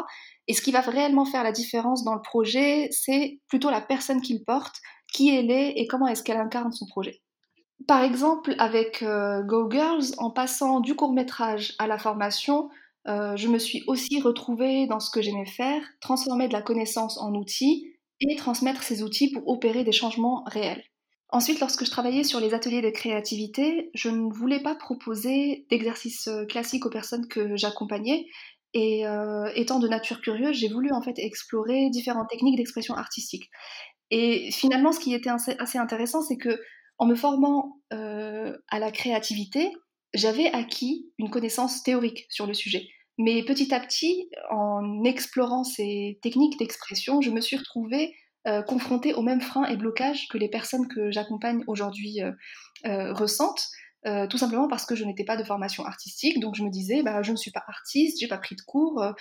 Et 0.47 0.55
ce 0.55 0.63
qui 0.63 0.71
va 0.71 0.81
réellement 0.81 1.25
faire 1.25 1.43
la 1.43 1.53
différence 1.53 2.05
dans 2.05 2.15
le 2.15 2.21
projet, 2.23 2.89
c'est 2.91 3.41
plutôt 3.49 3.71
la 3.71 3.81
personne 3.81 4.21
qui 4.21 4.35
le 4.35 4.45
porte, 4.45 4.77
qui 5.13 5.35
elle 5.35 5.51
est 5.51 5.73
et 5.77 5.87
comment 5.87 6.07
est-ce 6.07 6.23
qu'elle 6.23 6.37
incarne 6.39 6.73
son 6.73 6.87
projet. 6.87 7.21
Par 7.89 8.03
exemple, 8.03 8.55
avec 8.59 9.03
euh, 9.03 9.43
Go 9.43 9.69
Girls, 9.71 10.15
en 10.19 10.31
passant 10.31 10.81
du 10.81 10.95
court 10.95 11.13
métrage 11.13 11.75
à 11.79 11.87
la 11.87 11.99
formation, 11.99 12.71
euh, 13.09 13.37
je 13.37 13.49
me 13.49 13.59
suis 13.59 13.83
aussi 13.89 14.21
retrouvée 14.21 14.87
dans 14.87 15.01
ce 15.01 15.11
que 15.11 15.21
j'aimais 15.21 15.47
faire, 15.47 15.83
transformer 16.01 16.47
de 16.47 16.53
la 16.53 16.63
connaissance 16.63 17.19
en 17.19 17.35
outils 17.35 17.93
et 18.21 18.37
transmettre 18.37 18.83
ces 18.83 19.03
outils 19.03 19.33
pour 19.33 19.49
opérer 19.49 19.83
des 19.83 19.93
changements 19.93 20.45
réels. 20.47 20.85
Ensuite, 21.33 21.61
lorsque 21.61 21.87
je 21.87 21.91
travaillais 21.91 22.25
sur 22.25 22.41
les 22.41 22.53
ateliers 22.53 22.83
de 22.83 22.91
créativité, 22.91 23.91
je 23.95 24.11
ne 24.11 24.31
voulais 24.31 24.61
pas 24.61 24.75
proposer 24.75 25.67
d'exercices 25.71 26.29
euh, 26.29 26.45
classiques 26.45 26.85
aux 26.85 26.91
personnes 26.91 27.27
que 27.27 27.57
j'accompagnais. 27.57 28.27
Et 28.75 29.07
euh, 29.07 29.51
étant 29.55 29.79
de 29.79 29.89
nature 29.89 30.21
curieuse, 30.21 30.55
j'ai 30.57 30.69
voulu 30.69 30.93
en 30.93 31.01
fait 31.01 31.19
explorer 31.19 31.89
différentes 31.89 32.29
techniques 32.29 32.59
d'expression 32.59 32.95
artistique. 32.95 33.51
Et 34.11 34.51
finalement, 34.53 34.93
ce 34.93 35.01
qui 35.01 35.15
était 35.15 35.31
assez 35.31 35.79
intéressant, 35.79 36.21
c'est 36.21 36.37
que 36.37 36.61
en 36.99 37.07
me 37.07 37.15
formant 37.15 37.81
à 37.91 38.79
la 38.79 38.91
créativité, 38.93 39.73
j'avais 40.15 40.51
acquis 40.53 41.11
une 41.19 41.31
connaissance 41.31 41.83
théorique 41.83 42.27
sur 42.29 42.47
le 42.47 42.55
sujet. 42.55 42.87
Mais 43.19 43.43
petit 43.43 43.75
à 43.75 43.81
petit, 43.81 44.29
en 44.51 45.05
explorant 45.05 45.65
ces 45.65 46.19
techniques 46.23 46.59
d'expression, 46.59 47.21
je 47.21 47.31
me 47.31 47.41
suis 47.41 47.57
retrouvée 47.57 48.15
euh, 48.47 48.63
aux 49.15 49.23
mêmes 49.23 49.41
freins 49.41 49.67
et 49.67 49.77
blocages 49.77 50.29
que 50.29 50.39
les 50.39 50.49
personnes 50.49 50.89
que 50.89 51.11
j'accompagne 51.11 51.63
aujourd'hui 51.67 52.23
euh, 52.23 52.33
euh, 52.87 53.13
ressentent. 53.13 53.69
Euh, 54.05 54.27
tout 54.27 54.37
simplement 54.37 54.67
parce 54.67 54.85
que 54.85 54.97
je 54.97 55.05
n'étais 55.05 55.23
pas 55.23 55.37
de 55.37 55.45
formation 55.45 55.85
artistique, 55.85 56.41
donc 56.41 56.57
je 56.57 56.65
me 56.65 56.71
disais, 56.71 57.05
bah, 57.05 57.23
je 57.23 57.31
ne 57.31 57.37
suis 57.37 57.53
pas 57.53 57.63
artiste, 57.69 58.19
j'ai 58.19 58.27
pas 58.27 58.37
pris 58.39 58.57
de 58.57 58.61
cours, 58.63 59.01
euh, 59.01 59.13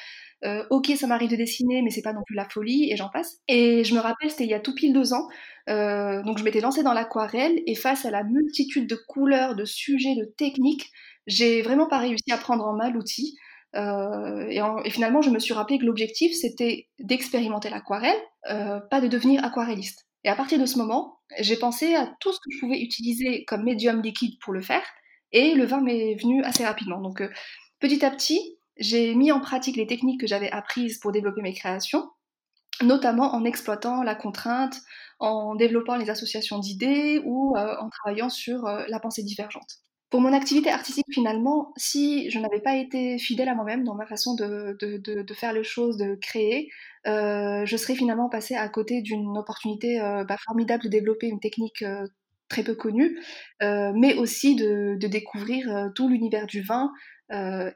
euh, 0.43 0.65
ok, 0.71 0.91
ça 0.97 1.05
m'arrive 1.05 1.29
de 1.29 1.35
dessiner, 1.35 1.83
mais 1.83 1.91
c'est 1.91 2.01
pas 2.01 2.13
non 2.13 2.23
plus 2.25 2.35
la 2.35 2.49
folie, 2.49 2.91
et 2.91 2.95
j'en 2.97 3.09
passe. 3.09 3.37
Et 3.47 3.83
je 3.83 3.93
me 3.93 3.99
rappelle, 3.99 4.31
c'était 4.31 4.45
il 4.45 4.49
y 4.49 4.55
a 4.55 4.59
tout 4.59 4.73
pile 4.73 4.91
deux 4.93 5.13
ans, 5.13 5.27
donc 5.67 6.39
je 6.39 6.43
m'étais 6.43 6.61
lancée 6.61 6.81
dans 6.81 6.93
l'aquarelle, 6.93 7.61
et 7.67 7.75
face 7.75 8.05
à 8.05 8.09
la 8.09 8.23
multitude 8.23 8.87
de 8.89 8.97
couleurs, 9.07 9.55
de 9.55 9.65
sujets, 9.65 10.15
de 10.15 10.25
techniques, 10.25 10.89
j'ai 11.27 11.61
vraiment 11.61 11.87
pas 11.87 11.99
réussi 11.99 12.31
à 12.31 12.37
prendre 12.37 12.65
en 12.65 12.75
main 12.75 12.89
l'outil. 12.89 13.37
Et, 13.73 14.59
et, 14.85 14.89
finalement, 14.89 15.21
je 15.21 15.29
me 15.29 15.39
suis 15.39 15.53
rappelé 15.53 15.79
que 15.79 15.85
l'objectif, 15.85 16.33
c'était 16.33 16.89
d'expérimenter 16.99 17.69
l'aquarelle, 17.69 18.19
pas 18.43 19.01
de 19.01 19.07
devenir 19.07 19.43
aquarelliste. 19.43 20.07
Et 20.23 20.29
à 20.29 20.35
partir 20.35 20.59
de 20.59 20.65
ce 20.65 20.77
moment, 20.77 21.19
j'ai 21.39 21.57
pensé 21.57 21.95
à 21.95 22.07
tout 22.19 22.31
ce 22.31 22.39
que 22.39 22.51
je 22.51 22.59
pouvais 22.59 22.79
utiliser 22.79 23.45
comme 23.45 23.63
médium 23.63 24.01
liquide 24.01 24.37
pour 24.39 24.53
le 24.53 24.61
faire, 24.61 24.83
et 25.31 25.55
le 25.55 25.65
vin 25.65 25.81
m'est 25.81 26.15
venu 26.15 26.43
assez 26.43 26.65
rapidement. 26.65 27.01
Donc 27.01 27.21
euh, 27.21 27.29
petit 27.79 28.03
à 28.05 28.11
petit, 28.11 28.57
j'ai 28.77 29.15
mis 29.15 29.31
en 29.31 29.39
pratique 29.39 29.77
les 29.77 29.87
techniques 29.87 30.19
que 30.21 30.27
j'avais 30.27 30.51
apprises 30.51 30.99
pour 30.99 31.11
développer 31.11 31.41
mes 31.41 31.53
créations, 31.53 32.09
notamment 32.81 33.33
en 33.33 33.45
exploitant 33.45 34.03
la 34.03 34.15
contrainte, 34.15 34.75
en 35.19 35.55
développant 35.55 35.95
les 35.95 36.09
associations 36.09 36.59
d'idées 36.59 37.21
ou 37.25 37.55
euh, 37.55 37.75
en 37.79 37.89
travaillant 37.89 38.29
sur 38.29 38.65
euh, 38.65 38.83
la 38.87 38.99
pensée 38.99 39.23
divergente. 39.23 39.79
Pour 40.11 40.19
mon 40.19 40.33
activité 40.33 40.69
artistique, 40.69 41.05
finalement, 41.09 41.71
si 41.77 42.29
je 42.29 42.37
n'avais 42.37 42.59
pas 42.59 42.75
été 42.75 43.17
fidèle 43.17 43.47
à 43.47 43.55
moi-même 43.55 43.85
dans 43.85 43.95
ma 43.95 44.05
façon 44.05 44.35
de, 44.35 45.33
faire 45.33 45.53
les 45.53 45.63
choses, 45.63 45.95
de 45.95 46.15
créer, 46.15 46.69
euh, 47.07 47.65
je 47.65 47.77
serais 47.77 47.95
finalement 47.95 48.27
passée 48.27 48.55
à 48.55 48.67
côté 48.67 49.01
d'une 49.01 49.37
opportunité 49.37 50.01
euh, 50.01 50.25
bah, 50.25 50.35
formidable 50.45 50.83
de 50.83 50.89
développer 50.89 51.27
une 51.27 51.39
technique 51.39 51.81
euh, 51.81 52.05
très 52.49 52.61
peu 52.61 52.75
connue, 52.75 53.17
mais 53.61 54.15
aussi 54.17 54.57
de, 54.57 54.97
découvrir 54.99 55.89
tout 55.95 56.09
l'univers 56.09 56.45
du 56.45 56.61
vin 56.61 56.91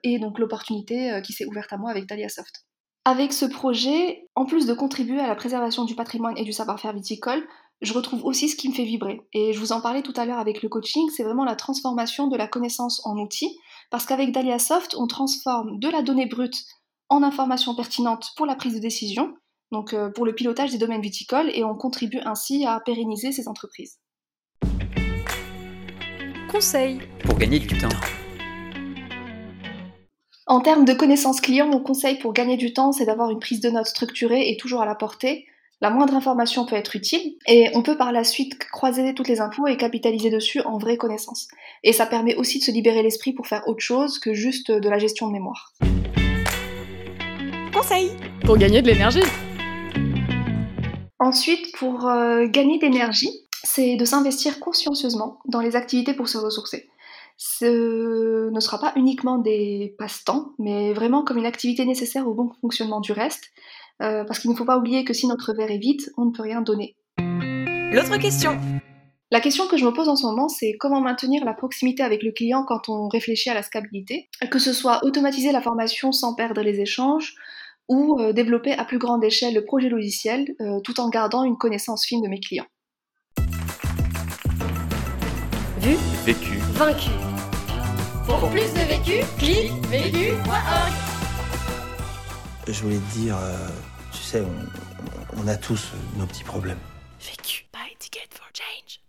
et 0.04 0.20
donc 0.20 0.38
l'opportunité 0.38 1.22
qui 1.24 1.32
s'est 1.32 1.46
ouverte 1.46 1.72
à 1.72 1.78
moi 1.78 1.90
avec 1.90 2.06
Dahlia 2.08 2.28
Soft. 2.28 2.66
Avec 3.06 3.32
ce 3.32 3.46
projet, 3.46 4.28
en 4.36 4.46
plus 4.46 4.66
de 4.66 4.74
contribuer 4.74 5.22
à 5.22 5.28
la 5.28 5.36
préservation 5.36 5.86
du 5.86 5.96
patrimoine 5.96 6.38
et 6.38 6.44
du 6.44 6.52
savoir-faire 6.52 6.92
viticole, 6.92 7.48
je 7.82 7.94
retrouve 7.94 8.24
aussi 8.24 8.50
ce 8.50 8.56
qui 8.56 8.70
me 8.70 8.74
fait 8.74 8.84
vibrer. 8.84 9.22
Et 9.34 9.54
je 9.54 9.60
vous 9.60 9.72
en 9.72 9.82
parlais 9.82 10.02
tout 10.02 10.14
à 10.16 10.26
l'heure 10.26 10.40
avec 10.40 10.62
le 10.62 10.70
coaching, 10.70 11.10
c'est 11.16 11.24
vraiment 11.24 11.44
la 11.44 11.56
transformation 11.56 12.28
de 12.28 12.38
la 12.38 12.48
connaissance 12.48 13.02
en 13.06 13.18
outil, 13.18 13.58
parce 13.92 14.06
qu'avec 14.06 14.32
Dahlia 14.32 14.60
Soft, 14.60 14.96
on 14.98 15.08
transforme 15.08 15.80
de 15.80 15.90
la 15.90 16.02
donnée 16.02 16.26
brute 16.26 16.64
en 17.10 17.24
information 17.24 17.76
pertinente 17.76 18.32
pour 18.38 18.46
la 18.46 18.56
prise 18.56 18.76
de 18.76 18.80
décision, 18.80 19.34
donc 19.72 19.94
euh, 19.94 20.10
pour 20.10 20.26
le 20.26 20.34
pilotage 20.34 20.72
des 20.72 20.78
domaines 20.78 21.02
viticoles, 21.02 21.52
et 21.54 21.64
on 21.64 21.76
contribue 21.76 22.20
ainsi 22.26 22.66
à 22.66 22.80
pérenniser 22.80 23.32
ces 23.32 23.48
entreprises. 23.48 24.00
Conseil 26.52 27.00
pour 27.24 27.38
gagner 27.38 27.60
du 27.60 27.78
temps. 27.78 27.90
En 30.48 30.62
termes 30.62 30.86
de 30.86 30.94
connaissances 30.94 31.42
clients, 31.42 31.68
mon 31.68 31.80
conseil 31.80 32.20
pour 32.20 32.32
gagner 32.32 32.56
du 32.56 32.72
temps, 32.72 32.92
c'est 32.92 33.06
d'avoir 33.06 33.32
une 33.32 33.40
prise 33.40 33.62
de 33.62 33.70
notes 33.70 33.88
structurée 33.88 34.50
et 34.50 34.58
toujours 34.58 34.82
à 34.82 34.86
la 34.86 34.96
portée, 34.96 35.48
la 35.82 35.90
moindre 35.90 36.16
information 36.16 36.66
peut 36.66 36.78
être 36.78 36.96
utile 36.96 37.36
et 37.48 37.70
on 37.74 37.82
peut 37.82 37.98
par 37.98 38.14
la 38.14 38.24
suite 38.24 38.58
croiser 38.72 39.14
toutes 39.14 39.28
les 39.28 39.42
infos 39.42 39.68
et 39.68 39.76
capitaliser 39.76 40.30
dessus 40.30 40.62
en 40.62 40.78
vraie 40.78 40.96
connaissance. 40.96 41.50
Et 41.84 41.92
ça 41.92 42.06
permet 42.06 42.34
aussi 42.36 42.60
de 42.60 42.64
se 42.64 42.72
libérer 42.72 43.04
l'esprit 43.04 43.34
pour 43.34 43.48
faire 43.48 43.68
autre 43.68 43.82
chose 43.82 44.18
que 44.18 44.34
juste 44.34 44.72
de 44.72 44.90
la 44.90 45.00
gestion 45.00 45.28
de 45.28 45.34
mémoire. 45.34 45.74
Conseil 47.74 48.12
pour 48.46 48.58
gagner 48.58 48.82
de 48.82 48.88
l'énergie. 48.88 49.20
Ensuite, 51.20 51.76
pour 51.78 52.08
euh, 52.08 52.48
gagner 52.48 52.80
d'énergie, 52.80 53.32
c'est 53.64 53.98
de 53.98 54.06
s'investir 54.06 54.62
consciencieusement 54.62 55.40
dans 55.46 55.60
les 55.60 55.76
activités 55.76 56.14
pour 56.14 56.30
se 56.30 56.38
ressourcer. 56.38 56.88
Ce 57.36 58.50
ne 58.50 58.60
sera 58.62 58.80
pas 58.80 58.94
uniquement 58.96 59.40
des 59.40 59.94
passe-temps, 60.00 60.54
mais 60.58 60.94
vraiment 60.94 61.26
comme 61.26 61.38
une 61.38 61.46
activité 61.46 61.86
nécessaire 61.86 62.30
au 62.30 62.34
bon 62.34 62.52
fonctionnement 62.62 63.02
du 63.02 63.12
reste, 63.12 63.52
euh, 64.02 64.24
parce 64.26 64.40
qu'il 64.40 64.52
ne 64.52 64.56
faut 64.56 64.66
pas 64.66 64.78
oublier 64.78 65.06
que 65.06 65.14
si 65.14 65.28
notre 65.28 65.54
verre 65.54 65.72
est 65.72 65.78
vide, 65.78 66.02
on 66.18 66.26
ne 66.26 66.32
peut 66.32 66.44
rien 66.44 66.62
donner. 66.62 66.96
L'autre 67.18 68.18
question 68.18 68.60
la 69.32 69.42
question 69.42 69.68
que 69.68 69.76
je 69.76 69.86
me 69.86 69.92
pose 69.92 70.08
en 70.08 70.16
ce 70.16 70.26
moment, 70.26 70.48
c'est 70.48 70.74
comment 70.80 71.02
maintenir 71.02 71.44
la 71.46 71.54
proximité 71.54 72.04
avec 72.04 72.22
le 72.22 72.32
client 72.32 72.64
quand 72.64 72.90
on 72.90 73.08
réfléchit 73.08 73.50
à 73.50 73.56
la 73.56 73.64
scalabilité, 73.64 74.30
que 74.52 74.60
ce 74.60 74.72
soit 74.72 75.04
automatiser 75.04 75.52
la 75.52 75.62
formation 75.62 76.12
sans 76.12 76.36
perdre 76.36 76.62
les 76.62 76.80
échanges, 76.80 77.34
ou 77.90 78.20
euh, 78.20 78.34
développer 78.34 78.74
à 78.74 78.86
plus 78.86 79.00
grande 79.00 79.24
échelle 79.24 79.54
le 79.54 79.66
projet 79.66 79.90
logiciel 79.90 80.56
euh, 80.62 80.80
tout 80.84 81.00
en 81.00 81.10
gardant 81.10 81.44
une 81.44 81.58
connaissance 81.58 82.06
fine 82.06 82.22
de 82.22 82.28
mes 82.28 82.40
clients. 82.40 82.68
Vu, 85.80 85.96
vécu, 86.24 86.58
vaincu. 86.74 87.10
Pour 88.28 88.50
plus 88.50 88.74
de 88.74 88.88
vécu, 88.88 89.26
clique 89.38 89.72
vécu.org. 89.90 90.94
Je 92.68 92.82
voulais 92.82 92.98
te 92.98 93.20
dire, 93.20 93.38
sais, 94.26 94.44
on, 95.38 95.48
a 95.48 95.56
tous 95.56 95.92
nos 96.18 96.26
petits 96.26 96.44
problèmes. 96.44 96.80
Vécu 97.20 97.66
by 97.72 97.96
Ticket 98.00 98.28
for 98.32 98.48
Change. 98.54 99.00